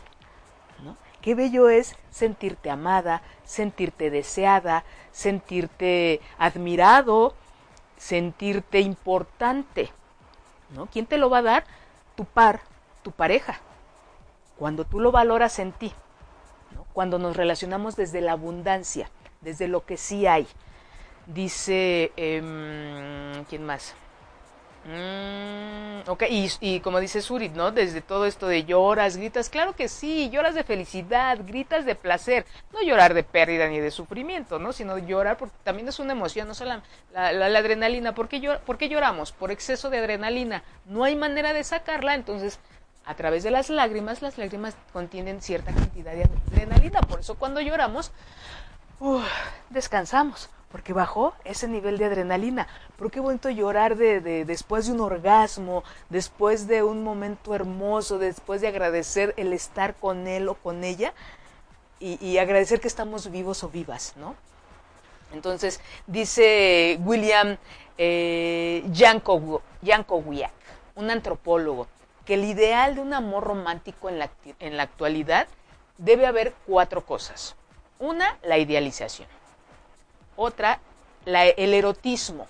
[0.85, 0.97] ¿no?
[1.23, 7.35] Qué bello es sentirte amada, sentirte deseada, sentirte admirado,
[7.97, 9.91] sentirte importante.
[10.75, 10.87] ¿no?
[10.87, 11.65] ¿Quién te lo va a dar?
[12.15, 12.61] Tu par,
[13.03, 13.61] tu pareja.
[14.59, 15.93] Cuando tú lo valoras en ti.
[16.93, 19.11] Cuando nos relacionamos desde la abundancia,
[19.43, 20.47] desde lo que sí hay.
[21.27, 23.95] Dice, em, ¿quién más?
[24.87, 27.73] Mm, y, y como dice Surit, ¿no?
[27.73, 32.47] Desde todo esto de lloras, gritas, claro que sí, lloras de felicidad, gritas de placer,
[32.73, 34.73] no llorar de pérdida ni de sufrimiento, ¿no?
[34.73, 36.81] Sino llorar porque también es una emoción, no solo
[37.13, 38.15] la, la, adrenalina.
[38.15, 39.33] ¿Por qué, llor ¿Por qué lloramos?
[39.33, 40.63] Por exceso de adrenalina.
[40.85, 42.61] No hay manera de sacarla, entonces
[43.05, 47.01] a través de las lágrimas, las lágrimas contienen cierta cantidad de adrenalina.
[47.01, 48.13] Por eso cuando lloramos,
[49.71, 50.49] descansamos.
[50.71, 52.67] Porque bajó ese nivel de adrenalina.
[52.97, 58.19] Pero qué bonito llorar de, de, después de un orgasmo, después de un momento hermoso,
[58.19, 61.15] después de agradecer el estar con él o con ella
[61.99, 64.35] y, agradecer que estamos vivos o vivas, ¿no?
[65.33, 67.57] Entonces, dice William
[67.99, 68.85] eh,
[70.95, 71.89] un antropólogo,
[72.25, 75.49] que el ideal de un amor romántico en la, en la actualidad
[75.99, 77.57] debe haber cuatro cosas.
[77.99, 79.29] Una, la idealización.
[80.37, 80.81] Otra,
[81.25, 82.47] el erotismo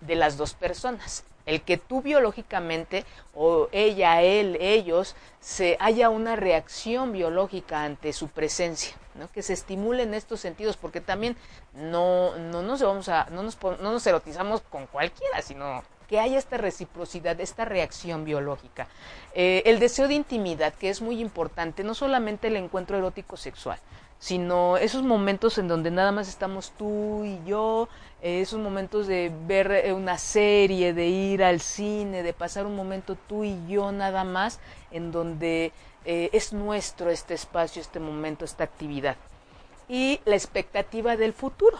[0.00, 1.24] de las dos personas.
[1.46, 8.28] El que tú biológicamente, o ella, él, ellos, se haya una reacción biológica ante su
[8.28, 9.30] presencia, ¿no?
[9.30, 11.36] que se estimulen estos sentidos, porque también
[11.72, 16.38] no, no nos vamos a, no nos, no nos erotizamos con cualquiera, sino que haya
[16.38, 18.88] esta reciprocidad, esta reacción biológica.
[19.34, 23.78] Eh, el deseo de intimidad, que es muy importante, no solamente el encuentro erótico sexual,
[24.18, 27.88] sino esos momentos en donde nada más estamos tú y yo,
[28.22, 32.76] eh, esos momentos de ver eh, una serie, de ir al cine, de pasar un
[32.76, 35.72] momento tú y yo nada más, en donde
[36.08, 39.16] es nuestro este espacio, este momento, esta actividad.
[39.88, 41.78] Y la expectativa del futuro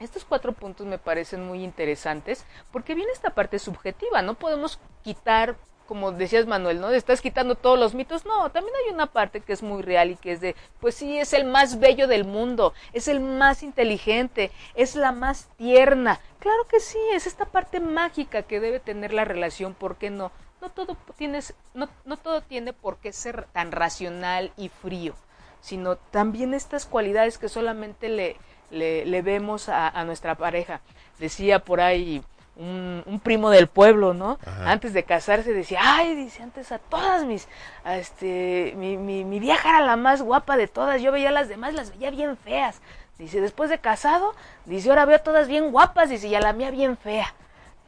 [0.00, 5.56] estos cuatro puntos me parecen muy interesantes porque viene esta parte subjetiva, no podemos quitar
[5.86, 6.90] como decías Manuel, ¿no?
[6.90, 8.24] Estás quitando todos los mitos.
[8.24, 11.18] No, también hay una parte que es muy real y que es de, pues sí,
[11.18, 16.20] es el más bello del mundo, es el más inteligente, es la más tierna.
[16.38, 20.32] Claro que sí, es esta parte mágica que debe tener la relación, ¿por qué no?
[20.60, 25.14] No todo, tienes, no, no todo tiene por qué ser tan racional y frío,
[25.60, 28.36] sino también estas cualidades que solamente le,
[28.70, 30.80] le, vemos a, nuestra pareja.
[31.18, 32.22] Decía por ahí
[32.56, 34.38] un, primo del pueblo, ¿no?
[34.64, 37.48] Antes de casarse decía, ay, dice, antes a todas mis,
[37.84, 41.48] este, mi, mi, mi vieja era la más guapa de todas, yo veía a las
[41.48, 42.80] demás, las veía bien feas.
[43.18, 46.52] Dice, después de casado, dice, ahora veo a todas bien guapas, dice, y a la
[46.52, 47.32] mía bien fea.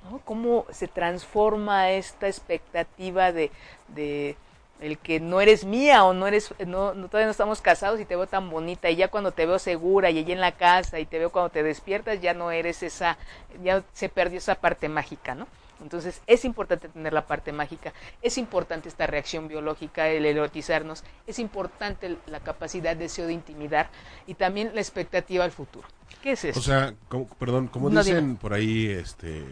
[0.09, 0.21] ¿no?
[0.25, 3.51] Cómo se transforma esta expectativa de,
[3.89, 4.37] de,
[4.81, 8.17] el que no eres mía o no eres, no, todavía no estamos casados y te
[8.17, 11.07] veo tan bonita y ya cuando te veo segura y allí en la casa y
[11.07, 13.17] te veo cuando te despiertas ya no eres esa,
[13.63, 15.47] ya se perdió esa parte mágica, ¿no?
[15.83, 21.39] Entonces es importante tener la parte mágica, es importante esta reacción biológica, el erotizarnos, es
[21.39, 23.91] importante la capacidad, deseo de intimidar
[24.27, 25.87] y también la expectativa al futuro.
[26.23, 26.59] ¿Qué es eso?
[26.59, 26.95] O sea,
[27.39, 29.43] perdón, como dicen por ahí este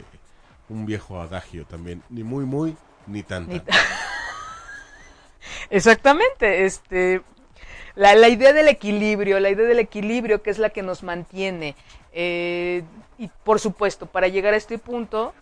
[0.70, 2.74] un viejo adagio también, ni muy muy
[3.06, 3.62] ni tan tan.
[5.70, 7.22] Exactamente, este,
[7.94, 11.74] la, la, idea del equilibrio, la idea del equilibrio que es la que nos mantiene.
[12.12, 12.82] Eh,
[13.18, 15.34] y por supuesto, para llegar a este punto,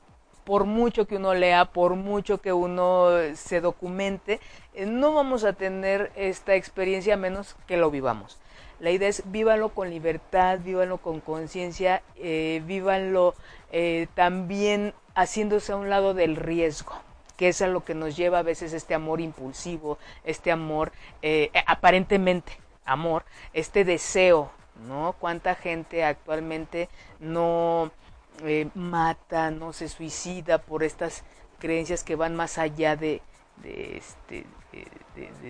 [0.44, 4.40] por mucho que uno lea, por mucho que uno se documente,
[4.74, 8.38] eh, no vamos a tener esta experiencia a menos que lo vivamos.
[8.80, 13.34] La idea es vívanlo con libertad, vívanlo con conciencia, eh, vívanlo
[13.70, 16.94] eh, también haciéndose a un lado del riesgo
[17.36, 20.92] que es a lo que nos lleva a veces este amor impulsivo, este amor
[21.22, 24.50] eh, aparentemente amor, este deseo,
[24.88, 25.14] ¿no?
[25.18, 26.88] ¿Cuánta gente actualmente
[27.20, 27.90] no
[28.44, 31.24] eh, mata, no se suicida por estas
[31.58, 33.22] creencias que van más allá de,
[33.62, 34.46] de, este,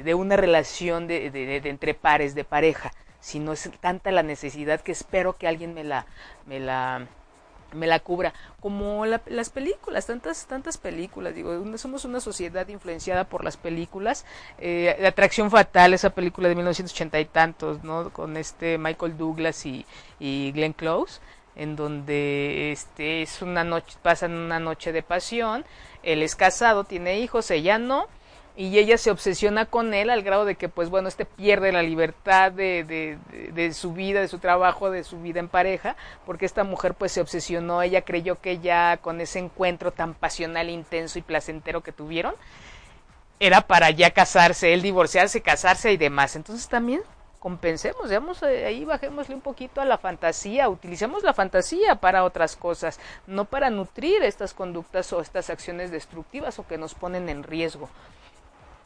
[0.02, 5.36] de, una relación de, entre pares, de pareja, sino es tanta la necesidad que espero
[5.36, 6.06] que alguien me la,
[6.46, 7.06] me la
[7.72, 13.44] me la cubra, como las películas, tantas, tantas películas, digo, somos una sociedad influenciada por
[13.44, 14.24] las películas,
[14.58, 18.10] eh, Atracción Fatal, esa película de 1980 y tantos, ¿no?
[18.10, 19.86] Con este Michael Douglas y,
[20.18, 21.20] y Glenn Close,
[21.56, 25.64] en donde este es una noche, pasan una noche de pasión,
[26.02, 28.06] él es casado, tiene hijos, ella no,
[28.54, 31.82] y ella se obsesiona con él al grado de que pues bueno este pierde la
[31.82, 36.62] libertad de, de, su vida de su trabajo de su vida en pareja porque esta
[36.62, 41.22] mujer pues se obsesionó ella creyó que ya con ese encuentro tan pasional intenso y
[41.22, 42.34] placentero que tuvieron
[43.40, 47.00] era para ya casarse él divorciarse casarse y demás entonces también
[47.42, 52.54] compensemos, digamos, eh, ahí bajémosle un poquito a la fantasía, utilicemos la fantasía para otras
[52.54, 57.42] cosas, no para nutrir estas conductas o estas acciones destructivas o que nos ponen en
[57.42, 57.88] riesgo.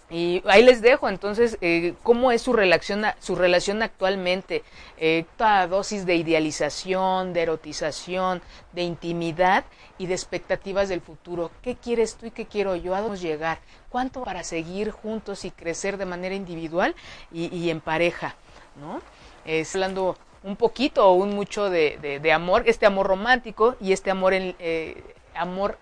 [0.08, 4.62] Y ahí les dejo entonces eh, cómo es su relación, su relación actualmente,
[4.98, 8.40] eh, toda dosis de idealización, de erotización,
[8.72, 9.64] de intimidad
[9.98, 11.50] y de expectativas del futuro.
[11.60, 12.94] ¿Qué quieres tú y qué quiero yo?
[12.94, 13.58] ¿A dónde llegar?
[13.88, 16.94] ¿Cuánto para seguir juntos y crecer de manera individual
[17.32, 18.36] y, en pareja?
[18.80, 19.00] ¿no?
[19.44, 24.12] Es hablando un poquito o un mucho de, de, amor, este amor romántico y este
[24.12, 25.02] amor en, eh,
[25.34, 25.78] amor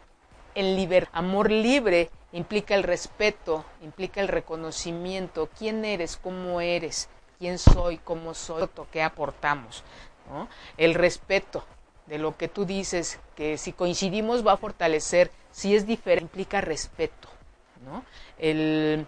[0.55, 7.59] en liber, amor libre implica el respeto, implica el reconocimiento, quién eres, cómo eres, quién
[7.59, 9.85] soy, cómo soy, qué aportamos.
[10.77, 11.65] El respeto
[12.07, 16.61] de lo que tú dices, que si coincidimos va a fortalecer, si es diferente, implica
[16.61, 17.29] respeto,
[18.39, 19.07] el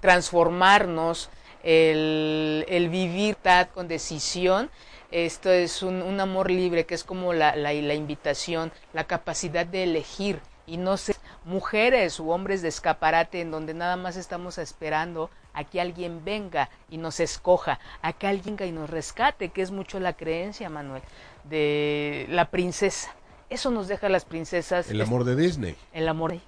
[0.00, 1.30] transformarnos,
[1.62, 3.36] el, el vivir
[3.74, 4.70] con decisión,
[5.10, 9.66] esto es un, un, amor libre, que es como la, la, la invitación, la capacidad
[9.66, 14.58] de elegir y no ser mujeres u hombres de escaparate en donde nada más estamos
[14.58, 19.48] esperando a que alguien venga y nos escoja, a que alguien venga y nos rescate,
[19.48, 21.02] que es mucho la creencia, Manuel,
[21.44, 23.14] de la princesa.
[23.48, 24.90] Eso nos deja las princesas.
[24.90, 25.76] El amor de Disney.
[25.92, 26.40] El amor de...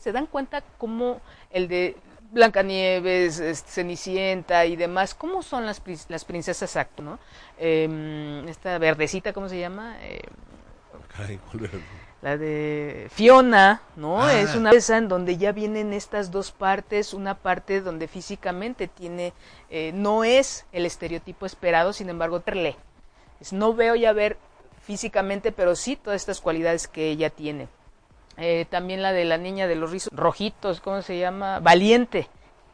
[0.00, 1.96] ¿Se dan cuenta cómo el de
[2.30, 7.18] Blancanieves, Cenicienta y demás, ¿cómo son las, las princesas acto, no?
[7.58, 9.96] Eh, esta verdecita, ¿cómo se llama?
[10.02, 10.20] Eh,
[11.16, 11.40] Ay,
[12.20, 14.22] la de Fiona, ¿no?
[14.22, 14.38] Ah.
[14.38, 19.32] Es una pieza en donde ya vienen estas dos partes, una parte donde físicamente tiene,
[19.70, 22.76] eh, no es el estereotipo esperado, sin embargo, terle.
[23.40, 24.36] Es, no veo ya ver
[24.82, 27.68] físicamente, pero sí todas estas cualidades que ella tiene.
[28.38, 31.58] Eh, también la de la niña de los rizos rojitos, ¿cómo se llama?
[31.58, 32.28] Valiente.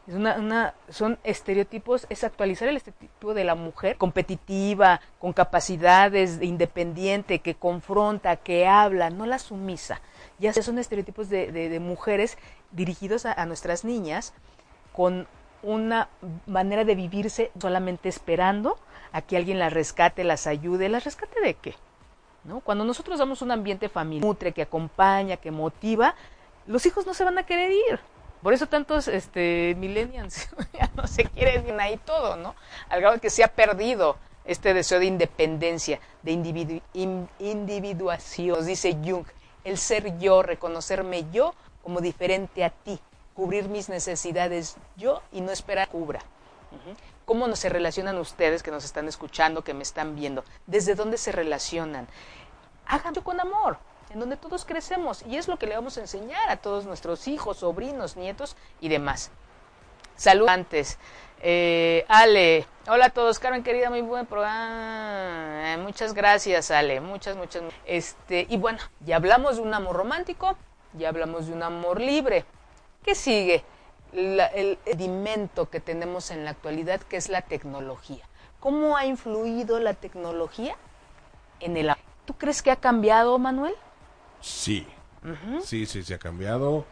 [0.07, 6.39] Es una, una, son estereotipos, es actualizar el estereotipo de la mujer competitiva, con capacidades,
[6.43, 10.01] independiente, que confronta, que habla, no la sumisa.
[10.37, 12.37] Ya son estereotipos de, de, mujeres
[12.71, 14.33] dirigidos a, nuestras niñas
[14.93, 15.27] con
[15.63, 16.09] una
[16.45, 18.77] manera de vivirse solamente esperando
[19.11, 20.87] a que alguien las rescate, las ayude.
[20.87, 21.73] ¿Las rescate de qué?
[22.63, 26.15] Cuando nosotros damos un ambiente familiar, nutre, que acompaña, que motiva,
[26.67, 27.99] los hijos no se van a querer ir.
[28.41, 32.55] Por eso tantos este, millennials ya no se quieren ir ahí todo, ¿no?
[32.89, 38.57] Al grado que se ha perdido este deseo de independencia, de individu in, individuación.
[38.57, 39.25] Nos dice Jung,
[39.63, 42.99] el ser yo, reconocerme yo como diferente a ti,
[43.33, 46.19] cubrir mis necesidades yo y no esperar que cubra.
[47.25, 50.43] ¿Cómo se relacionan ustedes que nos están escuchando, que me están viendo?
[50.67, 52.07] ¿Desde dónde se relacionan?
[52.85, 53.77] Háganlo con amor,
[54.11, 57.27] en donde todos crecemos y es lo que le vamos a enseñar a todos nuestros
[57.27, 59.31] hijos, sobrinos, nietos y demás.
[60.15, 60.99] Salud antes.
[61.41, 65.77] Eh, Ale, hola a todos, Carmen querida, muy buen programa.
[65.79, 67.63] Muchas gracias, Ale, muchas, muchas.
[67.85, 70.57] Este, y bueno, ya hablamos de un amor romántico,
[70.93, 72.45] ya hablamos de un amor libre.
[73.03, 73.63] ¿Qué sigue?
[74.15, 78.23] La, el sedimento que tenemos en la actualidad, que es la tecnología.
[78.61, 80.75] ¿Cómo ha influido la tecnología
[81.59, 81.91] en el?
[82.25, 83.75] ¿Tú crees que ha cambiado, Manuel?
[84.39, 84.87] Sí.
[85.23, 85.61] Uh -huh.
[85.61, 86.85] Sí, sí, se ha cambiado.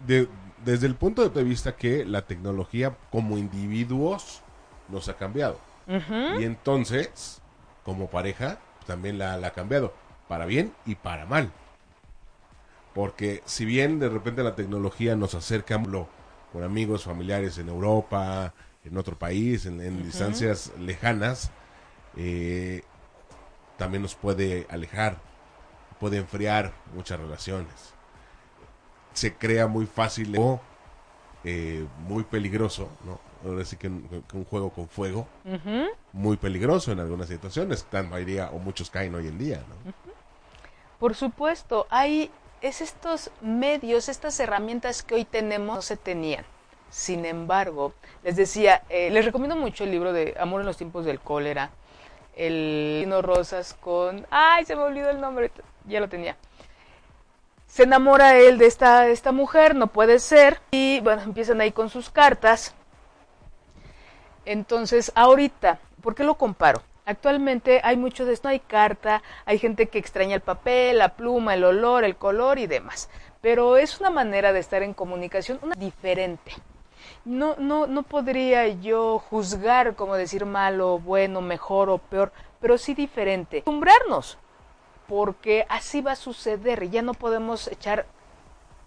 [0.00, 0.28] De,
[0.64, 4.42] desde el punto de vista que la tecnología como individuos
[4.88, 5.58] nos ha cambiado.
[5.86, 6.40] Uh -huh.
[6.40, 7.40] Y entonces,
[7.84, 9.92] como pareja, también la, la, ha cambiado.
[10.28, 11.50] Para bien y para mal.
[12.94, 15.80] Porque si bien de repente la tecnología nos acerca
[16.52, 18.52] con amigos, familiares en Europa,
[18.84, 20.04] en otro país, en, en uh -huh.
[20.04, 21.50] distancias lejanas,
[22.16, 22.82] eh,
[23.78, 25.16] también nos puede alejar,
[25.98, 27.94] puede enfriar muchas relaciones.
[29.14, 30.36] Se crea muy fácil,
[31.44, 33.20] eh, muy peligroso, ¿no?
[33.44, 35.88] Ahora sí que un, un juego con fuego, uh -huh.
[36.12, 39.90] muy peligroso en algunas situaciones, tan mayoría o muchos caen hoy en día, ¿no?
[39.90, 40.12] Uh -huh.
[40.98, 42.30] Por supuesto, hay
[42.62, 46.44] es estos medios, estas herramientas que hoy tenemos no se tenían.
[46.90, 51.04] Sin embargo, les decía, eh, les recomiendo mucho el libro de Amor en los tiempos
[51.04, 51.70] del cólera,
[52.36, 55.50] el Lino Rosas con, ay, se me olvidó el nombre,
[55.86, 56.36] ya lo tenía.
[57.66, 61.88] Se enamora él de esta, esta mujer, no puede ser, y bueno, empiezan ahí con
[61.88, 62.74] sus cartas.
[64.44, 66.82] Entonces, ahorita, ¿por qué lo comparo?
[67.04, 71.54] Actualmente hay mucho de esto, hay carta, hay gente que extraña el papel, la pluma,
[71.54, 73.10] el olor, el color y demás.
[73.40, 76.52] Pero es una manera de estar en comunicación una diferente.
[77.24, 82.94] No, no, no podría yo juzgar como decir malo, bueno, mejor o peor, pero sí
[82.94, 83.58] diferente.
[83.58, 84.38] Acostumbrarnos,
[85.08, 86.88] porque así va a suceder.
[86.88, 88.06] Ya no podemos echar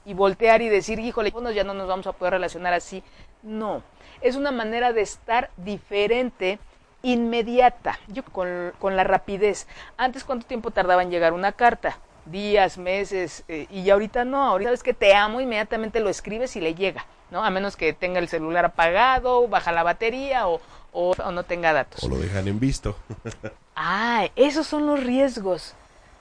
[0.06, 3.04] y voltear y decir, híjole, ya no nos vamos a poder relacionar así.
[3.44, 3.84] No,
[4.22, 6.60] es una manera de estar diferente
[7.06, 9.68] inmediata, yo con, con, la rapidez.
[9.96, 12.00] Antes, ¿cuánto tiempo tardaba en llegar una carta?
[12.26, 16.56] Días, meses, eh, y ya ahorita no, ahorita es que te amo, inmediatamente lo escribes
[16.56, 17.46] y le llega, ¿no?
[17.46, 20.60] A menos que tenga el celular apagado, baja la batería o,
[20.92, 22.04] o, o no tenga datos.
[22.04, 22.98] O lo dejan en visto.
[23.76, 25.76] ah, esos son los riesgos.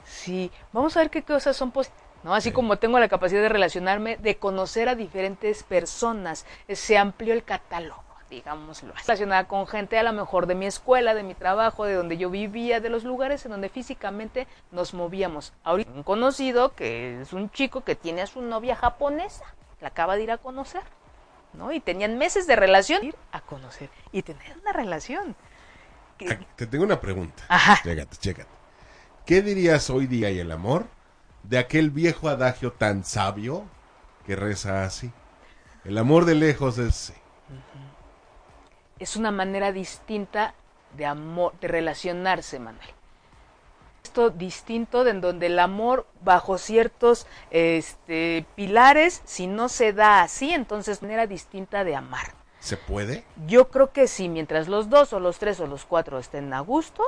[0.05, 2.05] Sí, vamos a ver qué cosas son posibles.
[2.23, 2.35] ¿no?
[2.35, 2.55] Así sí.
[2.55, 8.04] como tengo la capacidad de relacionarme, de conocer a diferentes personas, se amplió el catálogo
[8.35, 11.95] digámoslo así, relacionada con gente a lo mejor de mi escuela, de mi trabajo, de
[11.95, 15.53] donde yo vivía, de los lugares en donde físicamente nos movíamos.
[15.65, 19.45] Ahorita un conocido que es un chico que tiene a su novia japonesa,
[19.81, 20.83] la acaba de ir a conocer,
[21.53, 21.73] ¿no?
[21.73, 25.35] Y tenían meses de relación, ir a conocer y tener una relación.
[26.19, 27.43] que- Te tengo una pregunta.
[27.49, 27.81] Ajá.
[27.83, 28.49] Chécate, chécate.
[29.27, 30.87] ¿Qué dirías hoy día y el amor
[31.43, 33.65] de aquel viejo adagio tan sabio
[34.27, 35.11] que reza así?
[35.85, 37.13] El amor de lejos es...
[39.05, 40.55] es una manera distinta
[40.97, 42.89] de amor, de relacionarse, Manuel.
[44.03, 50.23] Esto distinto de en donde el amor bajo ciertos este, pilares, si no se da
[50.23, 52.33] así, entonces manera distinta de amar.
[52.61, 53.25] ¿Se puede?
[53.47, 56.61] Yo creo que sí, mientras los dos o los tres o los cuatro estén a
[56.61, 57.03] gusto,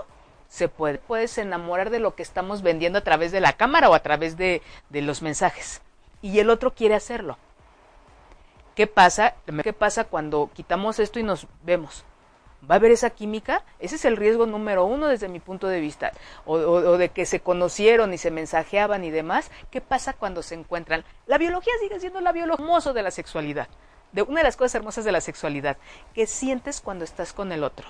[0.51, 0.99] se puede.
[0.99, 4.37] Puedes enamorar de lo que estamos vendiendo a través de la cámara o a través
[4.37, 5.81] de, de los mensajes.
[6.21, 7.39] Y el otro quiere hacerlo.
[8.77, 9.35] ¿Qué pasa?
[9.65, 12.05] ¿Qué pasa cuando quitamos esto y nos vemos?
[12.69, 13.63] ¿Va a haber esa química?
[13.79, 16.13] Ese es el riesgo número uno desde mi punto de vista.
[16.45, 19.51] O, o- o de que se conocieron y se mensajeaban y demás.
[19.71, 21.05] ¿Qué pasa cuando se encuentran?
[21.27, 23.69] La biología sigue siendo la biología hermoso de la sexualidad.
[24.13, 25.77] De una de las cosas hermosas de la sexualidad.
[26.15, 27.89] que sientes cuando estás con el otro?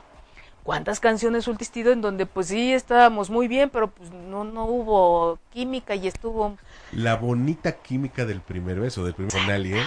[0.63, 4.65] ¿Cuántas canciones un existido en donde pues sí estábamos muy bien, pero pues no, no
[4.65, 6.59] hubo química y estuvo...
[6.91, 9.85] La bonita química del primer beso, del primer con alguien.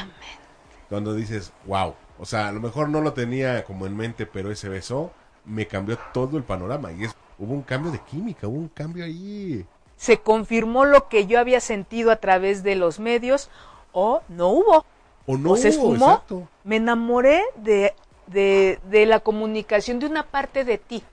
[0.90, 1.94] Cuando dices, wow.
[2.20, 5.12] O sea, a lo mejor no lo tenía como en mente, pero ese beso
[5.46, 6.92] me cambió todo el panorama.
[6.92, 9.66] Y es, hubo un cambio de química, hubo un cambio ahí.
[9.96, 13.50] Se confirmó lo que yo había sentido a través de los medios
[13.92, 14.86] o no hubo.
[15.26, 16.12] O no o se hubo, esfumó.
[16.12, 16.48] exacto.
[16.64, 17.94] Me enamoré de,
[18.28, 21.04] de, de la comunicación de una parte de ti,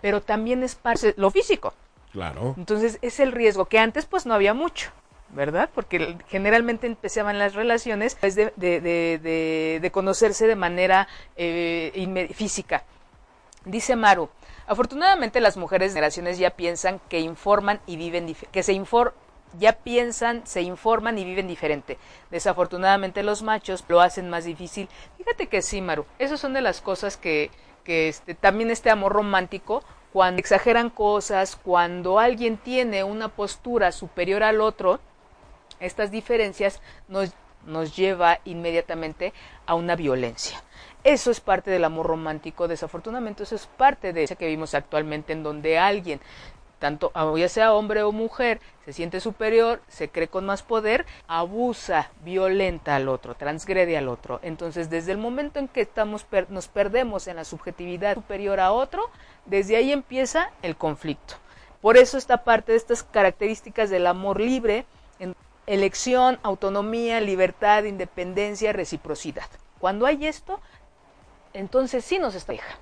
[0.00, 1.72] pero también es parte lo físico.
[2.12, 2.54] Claro.
[2.58, 4.90] Entonces es el riesgo que antes pues no había mucho,
[5.32, 5.70] ¿verdad?
[5.74, 12.84] Porque generalmente empezaban las relaciones pues, de, de, de, de- conocerse de manera eh, física.
[13.64, 14.28] Dice Maru,
[14.66, 19.14] afortunadamente las mujeres de generaciones ya piensan que informan y viven que se infor
[19.58, 21.98] ya piensan, se informan y viven diferente.
[22.30, 24.88] Desafortunadamente los machos lo hacen más difícil.
[25.18, 27.50] Fíjate que sí, Maru, esas son de las cosas que,
[27.84, 34.42] que este, también este amor romántico, cuando exageran cosas, cuando alguien tiene una postura superior
[34.42, 35.00] al otro,
[35.86, 37.32] estas diferencias nos,
[37.66, 39.32] nos lleva inmediatamente
[39.66, 40.62] a una violencia.
[41.04, 45.32] Eso es parte del amor romántico, desafortunadamente eso es parte de eso que vimos actualmente
[45.32, 46.20] en donde alguien,
[46.78, 52.10] tanto ya sea hombre o mujer, se siente superior, se cree con más poder, abusa,
[52.24, 54.40] violenta al otro, transgrede al otro.
[54.42, 58.72] Entonces, desde el momento en que estamos per- nos perdemos en la subjetividad superior a
[58.72, 59.10] otro,
[59.46, 61.34] desde ahí empieza el conflicto.
[61.80, 64.84] Por eso esta parte de estas características del amor libre,
[65.66, 69.46] elección, autonomía, libertad, independencia, reciprocidad.
[69.78, 70.60] Cuando hay esto,
[71.52, 72.78] entonces sí nos está hija.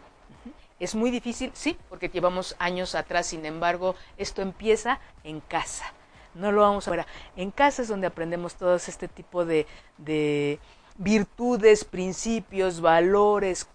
[0.78, 5.92] Es muy difícil, sí, porque llevamos años atrás, sin embargo, esto empieza en casa.
[6.34, 7.06] No lo vamos a ver.
[7.36, 9.66] En casa es donde aprendemos todo este tipo de,
[9.98, 10.58] de
[10.96, 13.68] virtudes, principios, valores.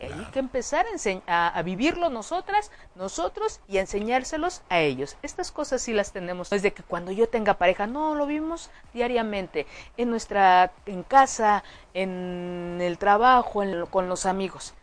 [0.00, 0.86] Hay que empezar
[1.26, 5.16] a, a- vivirlo nosotras, nosotros y a enseñárselos a ellos.
[5.22, 6.50] Estas cosas sí las tenemos.
[6.50, 9.66] Desde que cuando yo tenga pareja, no, lo vimos diariamente.
[9.96, 14.74] En nuestra, en casa, en el trabajo, en- con los amigos.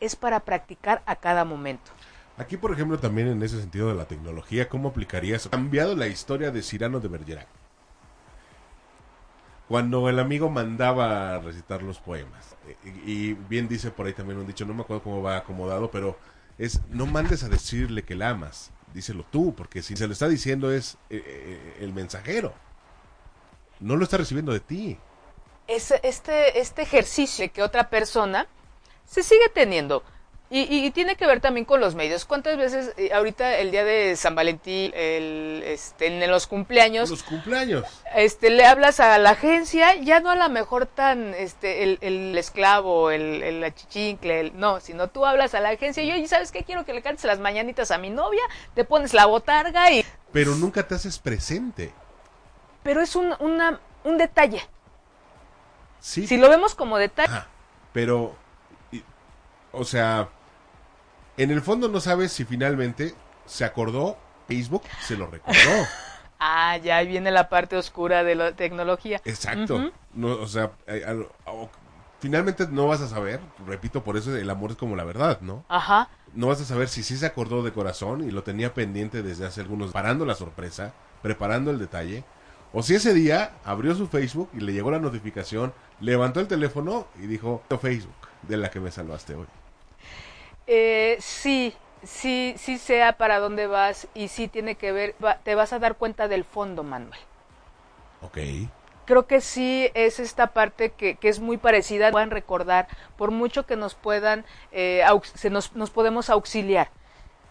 [0.00, 1.90] Es para practicar a cada momento.
[2.36, 5.46] Aquí, por ejemplo, también en ese sentido de la tecnología, ¿cómo aplicarías?
[5.46, 7.46] Ha cambiado la historia de Cirano de Bergerac.
[9.68, 12.56] Cuando el amigo mandaba a recitar los poemas.
[13.04, 16.18] Y, bien dice por ahí también un dicho, no me acuerdo cómo va acomodado, pero
[16.58, 20.28] es, no mandes a decirle que la amas, díselo tú, porque si se lo está
[20.28, 22.54] diciendo es eh, eh, el mensajero.
[23.80, 24.98] No lo está recibiendo de ti.
[25.66, 28.46] es este, este ejercicio de que otra persona
[29.04, 30.02] se sigue teniendo.
[30.48, 32.24] Y, y- y tiene que ver también con los medios.
[32.24, 37.24] ¿Cuántas veces eh, ahorita el día de San Valentín, el, este, en los cumpleaños, Los
[37.24, 37.84] cumpleaños.
[38.14, 42.38] este, le hablas a la agencia, ya no a lo mejor tan este, el, el
[42.38, 46.52] esclavo, el, el achichincle, el- no, sino tú hablas a la agencia y oye, ¿sabes
[46.52, 46.62] qué?
[46.62, 48.42] Quiero que le cantes las mañanitas a mi novia,
[48.74, 50.04] te pones la botarga y...
[50.32, 51.92] Pero nunca te haces presente.
[52.84, 54.62] Pero es un, una, un detalle.
[55.98, 57.48] Sí, Si lo vemos como detalle, Ajá,
[57.92, 58.36] pero,
[58.92, 59.02] y-
[59.72, 60.28] o sea,
[61.36, 63.14] en el fondo no sabes si finalmente
[63.46, 64.16] se acordó,
[64.48, 65.86] Facebook se lo recordó.
[66.38, 69.20] ah, ya ahí viene la parte oscura de la tecnología.
[69.24, 69.90] Exacto.
[70.14, 71.68] No, o sea, eh, al- o-
[72.20, 75.64] finalmente no vas a saber, repito, por eso el amor es como la verdad, ¿no?
[75.68, 76.08] Ajá.
[76.34, 79.46] No vas a saber si sí se acordó de corazón y lo tenía pendiente desde
[79.46, 82.24] hace algunos, preparando la sorpresa, preparando el detalle,
[82.72, 87.06] o si ese día abrió su Facebook y le llegó la notificación, levantó el teléfono
[87.16, 89.46] y dijo, Facebook, de la que me salvaste hoy.
[90.66, 95.54] Eh, sí, sí, sí sea para dónde vas y sí tiene que ver, va- te
[95.54, 97.18] vas a dar cuenta del fondo, Manuel.
[98.20, 98.38] Ok.
[99.04, 103.64] creo que sí es esta parte que, que es muy parecida, puedan recordar, por mucho
[103.66, 105.02] que nos puedan, eh,
[105.34, 106.90] se nos, nos podemos auxiliar.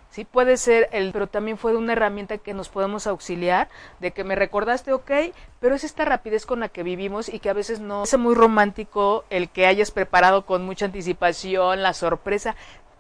[0.10, 3.68] Sí, puede ser el, pero también fue una herramienta que nos podemos auxiliar,
[4.00, 5.12] de que me recordaste, ok,
[5.60, 8.34] pero es esta rapidez con la que vivimos y que a veces no es muy
[8.34, 12.56] romántico el que hayas preparado con mucha anticipación la sorpresa.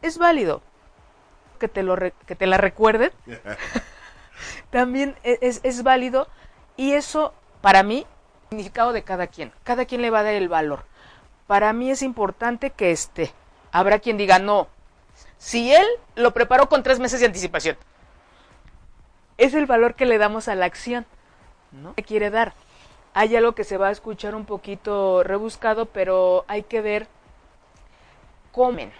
[0.06, 0.62] Es válido
[1.58, 3.12] que te, lo que te la recuerden.
[4.70, 6.28] también e, es, es válido
[6.78, 8.06] y eso para mí
[8.49, 9.51] significado de cada quien.
[9.64, 10.86] Cada quien le va a dar el valor.
[11.47, 13.34] Para mí es importante que esté.
[13.72, 14.68] Habrá quien diga, no,
[15.39, 17.76] si él lo preparó con tres meses de anticipación.
[19.39, 21.08] Es el valor que le damos a la acción,
[21.72, 21.95] ¿no?
[21.95, 22.53] ¿Qué quiere dar?
[23.16, 27.08] Hay algo que se va a escuchar un poquito rebuscado, pero hay que ver
[28.51, 28.91] cómo.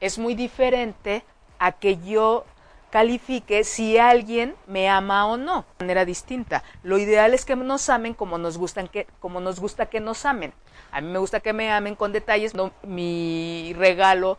[0.00, 1.24] Es muy diferente
[1.58, 2.44] a que yo
[2.90, 6.62] califique si alguien me ama o no, de manera distinta.
[6.82, 10.24] Lo ideal es que nos amen como nos gustan que como nos gusta que nos
[10.24, 10.52] amen.
[10.92, 14.38] A mí me gusta que me amen con detalles, no mi regalo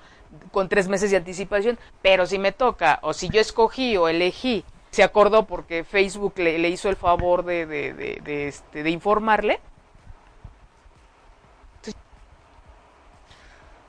[0.52, 4.66] con tres meses de anticipación, pero si me toca, o si yo escogí o elegí,
[4.92, 9.60] se acordó porque Facebook le, hizo el favor de, de, de, de, este, de informarle.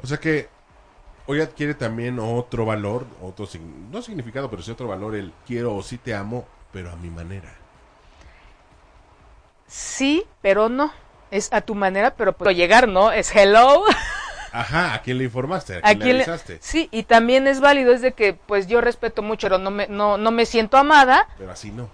[0.03, 0.49] O sea que
[1.29, 3.47] hoy adquiere también otro valor, otro
[3.93, 7.11] no significado, pero sí otro valor el quiero o sí te amo, pero a mi
[7.11, 7.55] manera.
[9.67, 10.91] Sí, pero no.
[11.31, 13.13] Es a tu manera, pero puedo llegar, ¿no?
[13.13, 13.85] Es hello.
[14.53, 15.77] Ajá, ¿a quién le informaste?
[15.77, 16.59] ¿A quién, le avisaste?
[16.63, 19.87] Sí, y también es válido, es de que pues yo respeto mucho, pero no me,
[19.89, 21.29] no, no me siento amada.
[21.37, 21.91] Pero así no.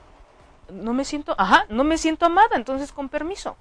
[0.70, 3.56] No me siento, ajá, no me siento amada, entonces con permiso.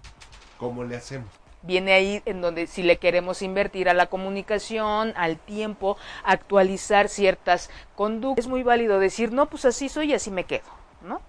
[0.59, 1.43] ¿Cómo le hacemos?
[1.64, 7.70] Viene ahí en donde si le queremos invertir a la comunicación, al tiempo, actualizar ciertas
[7.95, 10.68] conductas, es muy válido decir, no, pues así soy y así me quedo,
[11.01, 11.22] ¿no?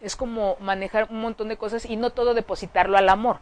[0.00, 3.40] Es como manejar un montón de cosas y no todo depositarlo al amor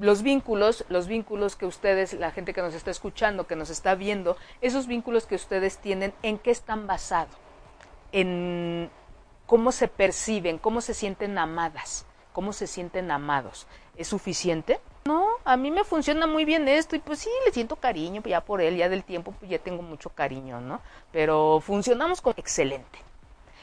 [0.00, 3.94] los vínculos, los vínculos que ustedes, la gente que nos está escuchando, que nos está
[3.94, 7.34] viendo, esos vínculos que ustedes tienen, ¿en qué están basados?
[8.12, 8.90] En
[9.46, 13.66] cómo se perciben, cómo se sienten amadas, cómo se sienten amados.
[13.96, 14.80] ¿Es suficiente?
[15.08, 18.42] No, a mí me funciona muy bien esto y pues sí, le siento cariño ya
[18.42, 20.82] por él, ya del tiempo pues ya tengo mucho cariño, ¿no?
[21.12, 22.98] Pero funcionamos con excelente.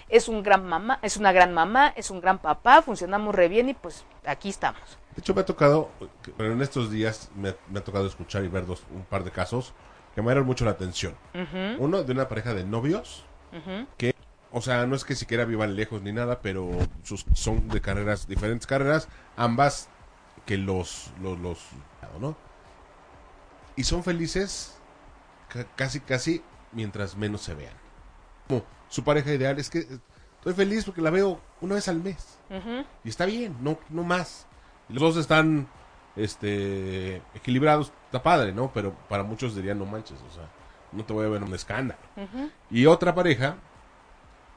[0.10, 3.70] Es un gran mamá, es una gran mamá, es un gran papá, funcionamos re bien
[3.70, 4.98] y pues aquí estamos.
[5.16, 5.92] De hecho, me ha tocado,
[6.36, 9.76] pero en estos días me, ha tocado escuchar y ver dos, un par de casos
[10.16, 11.14] que me dieron mucho la atención.
[11.78, 13.24] Uno de una pareja de novios
[14.00, 14.16] que,
[14.52, 16.72] o sea, no es que siquiera vivan lejos ni nada, pero
[17.04, 19.90] sus, son de carreras, diferentes carreras, ambas
[20.46, 21.60] que los, los, los
[22.20, 22.36] ¿no?
[23.76, 24.78] Y son felices
[25.76, 26.42] casi, casi
[26.72, 27.74] mientras menos se vean.
[28.48, 32.38] Como su pareja ideal es que estoy feliz porque la veo una vez al mes.
[33.04, 34.46] Y está bien, no, no más
[34.90, 35.68] los dos están
[36.16, 38.72] este equilibrados, está padre, ¿no?
[38.74, 40.50] Pero para muchos dirían, no manches, o sea,
[40.92, 42.00] no te voy a ver un escándalo.
[42.70, 43.58] Y otra pareja,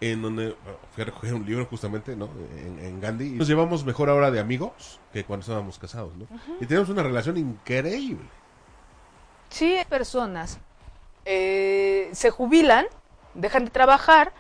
[0.01, 0.57] en donde
[0.95, 2.29] fui a recoger un libro justamente, ¿no?
[2.57, 3.31] En, Gandhi.
[3.31, 6.27] Nos llevamos mejor ahora de amigos que cuando estábamos casados, ¿no?
[6.61, 8.29] Y tenemos una relación increíble.
[9.51, 10.59] Sí, personas
[11.25, 12.87] eh, se jubilan,
[13.35, 14.33] dejan de trabajar,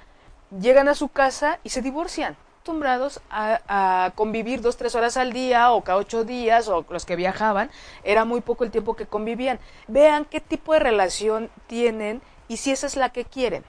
[0.61, 2.36] llegan a su casa y se divorcian
[2.68, 7.16] acostumbrados a, convivir dos, tres horas al día o cada ocho días o los que
[7.16, 7.70] viajaban,
[8.04, 9.59] era muy poco el tiempo que convivían.
[9.86, 13.64] Vean qué tipo de relación tienen y si esa es la que quieren.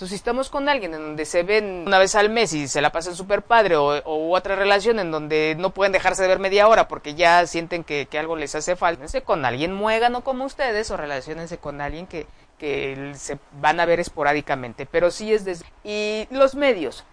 [0.00, 2.80] Entonces, si estamos con alguien en donde se ven una vez al mes y se
[2.80, 6.68] la pasan súper padre, o, otra relación en donde no pueden dejarse de ver media
[6.68, 10.96] hora porque ya sienten que, algo les hace falta, con alguien muégano como ustedes o
[10.96, 12.26] relacionense con alguien que,
[12.56, 14.86] que se van a ver esporádicamente.
[14.86, 15.66] Pero sí es desde...
[15.84, 17.04] Y los medios.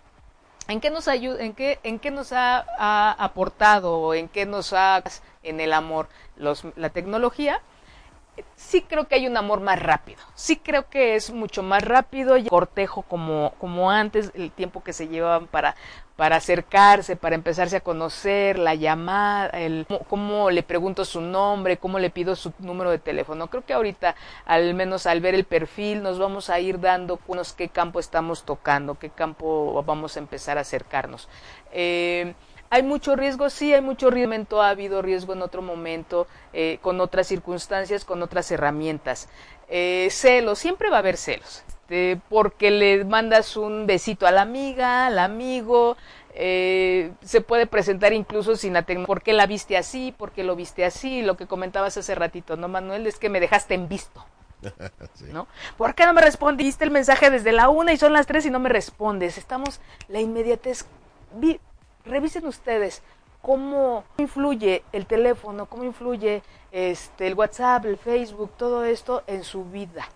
[0.69, 5.03] ¿En qué nos ayuda, en qué, en qué nos ha, aportado, en qué nos ha
[5.43, 6.07] en el amor
[6.37, 7.61] los, la tecnología?
[8.55, 10.19] Sí creo que hay un amor más rápido.
[10.35, 14.93] Sí creo que es mucho más rápido y cortejo como, como antes, el tiempo que
[14.93, 15.75] se llevaban para,
[16.15, 21.99] para acercarse, para empezarse a conocer, la llamada, el cómo, le pregunto su nombre, cómo
[21.99, 23.47] le pido su número de teléfono.
[23.47, 24.15] Creo que ahorita,
[24.45, 28.43] al menos al ver el perfil, nos vamos a ir dando cunos qué campo estamos
[28.43, 31.29] tocando, qué campo vamos a empezar a acercarnos.
[31.71, 32.33] Eh,
[32.69, 36.99] hay mucho riesgo, sí, hay mucho riesgo, ha habido riesgo en otro momento, eh, con
[37.01, 39.29] otras circunstancias, con otras herramientas.
[39.69, 41.63] Eh, celos, siempre va a haber celos.
[41.87, 45.95] Este, porque le mandas un besito a la amiga, al amigo,
[46.33, 50.57] eh, se puede presentar incluso sin atender por qué la viste así, por qué lo
[50.57, 53.07] viste así, lo que comentabas hace ratito, ¿no, Manuel?
[53.07, 54.25] Es que me dejaste en visto.
[55.31, 55.47] ¿No?
[55.77, 58.49] ¿Por qué no me respondiste el mensaje desde la una y son las tres y
[58.49, 59.37] no me respondes?
[59.37, 60.85] Estamos, la inmediatez.
[62.07, 63.03] Revisen ustedes
[63.41, 66.41] cómo influye el teléfono, cómo influye
[66.71, 70.07] este, el WhatsApp, el Facebook, todo esto en su vida.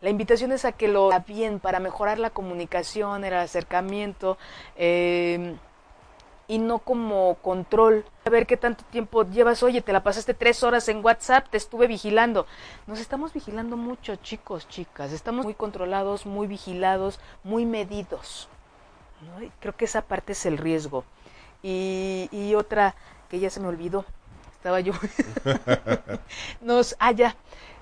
[0.00, 4.36] La invitación es a que lo bien para mejorar la comunicación, el acercamiento
[4.74, 5.54] eh,
[6.48, 8.04] y no como control.
[8.24, 9.62] A ver qué tanto tiempo llevas.
[9.62, 12.46] Oye, te la pasaste tres horas en WhatsApp, te estuve vigilando.
[12.88, 15.12] Nos estamos vigilando mucho, chicos, chicas.
[15.12, 18.48] Estamos muy controlados, muy vigilados, muy medidos.
[19.60, 21.04] creo que esa parte es el riesgo.
[21.62, 22.94] Y, y otra
[23.30, 24.04] que ya se me olvidó.
[24.52, 24.92] Estaba yo.
[26.60, 27.36] Nos haya.
[27.36, 27.36] Ah,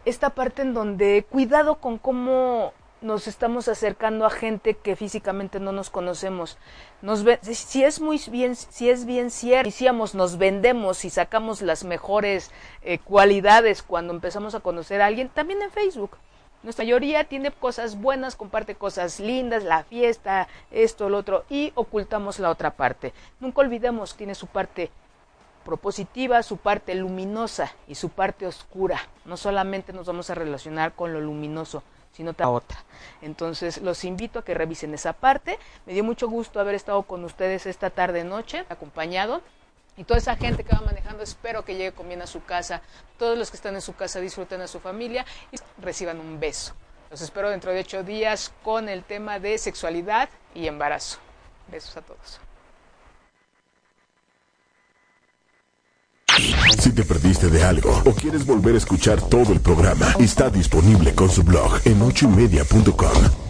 [0.04, 2.72] esta parte en donde cuidado con cómo
[3.02, 6.58] nos estamos acercando a gente que físicamente no nos conocemos.
[7.02, 11.84] Nos si es muy bien, si es bien cierto, decíamos, nos vendemos y sacamos las
[11.84, 12.50] mejores
[12.82, 16.16] eh, cualidades cuando empezamos a conocer a alguien, también en Facebook.
[16.62, 22.38] Nuestra mayoría tiene cosas buenas, comparte cosas lindas, la fiesta, esto, lo otro, y ocultamos
[22.38, 23.14] la otra parte.
[23.40, 24.90] Nunca olvidemos, tiene su parte
[25.64, 29.00] propositiva, su parte luminosa y su parte oscura.
[29.24, 31.82] No solamente nos vamos a relacionar con lo luminoso,
[32.12, 32.84] sino también otra.
[33.22, 35.58] Entonces los invito a que revisen esa parte.
[35.86, 39.40] Me dio mucho gusto haber estado con ustedes esta tarde noche, acompañado.
[39.96, 42.80] Y toda esa gente que va manejando, espero que llegue con bien a su casa.
[43.18, 46.74] Todos los que están en su casa disfruten a su familia y reciban un beso.
[47.10, 51.18] Los espero dentro de ocho días con el tema de sexualidad y embarazo.
[51.68, 52.40] Besos a todos.
[56.78, 61.14] Si te perdiste de algo o quieres volver a escuchar todo el programa, está disponible
[61.14, 63.49] con su blog en ochoymedia.com.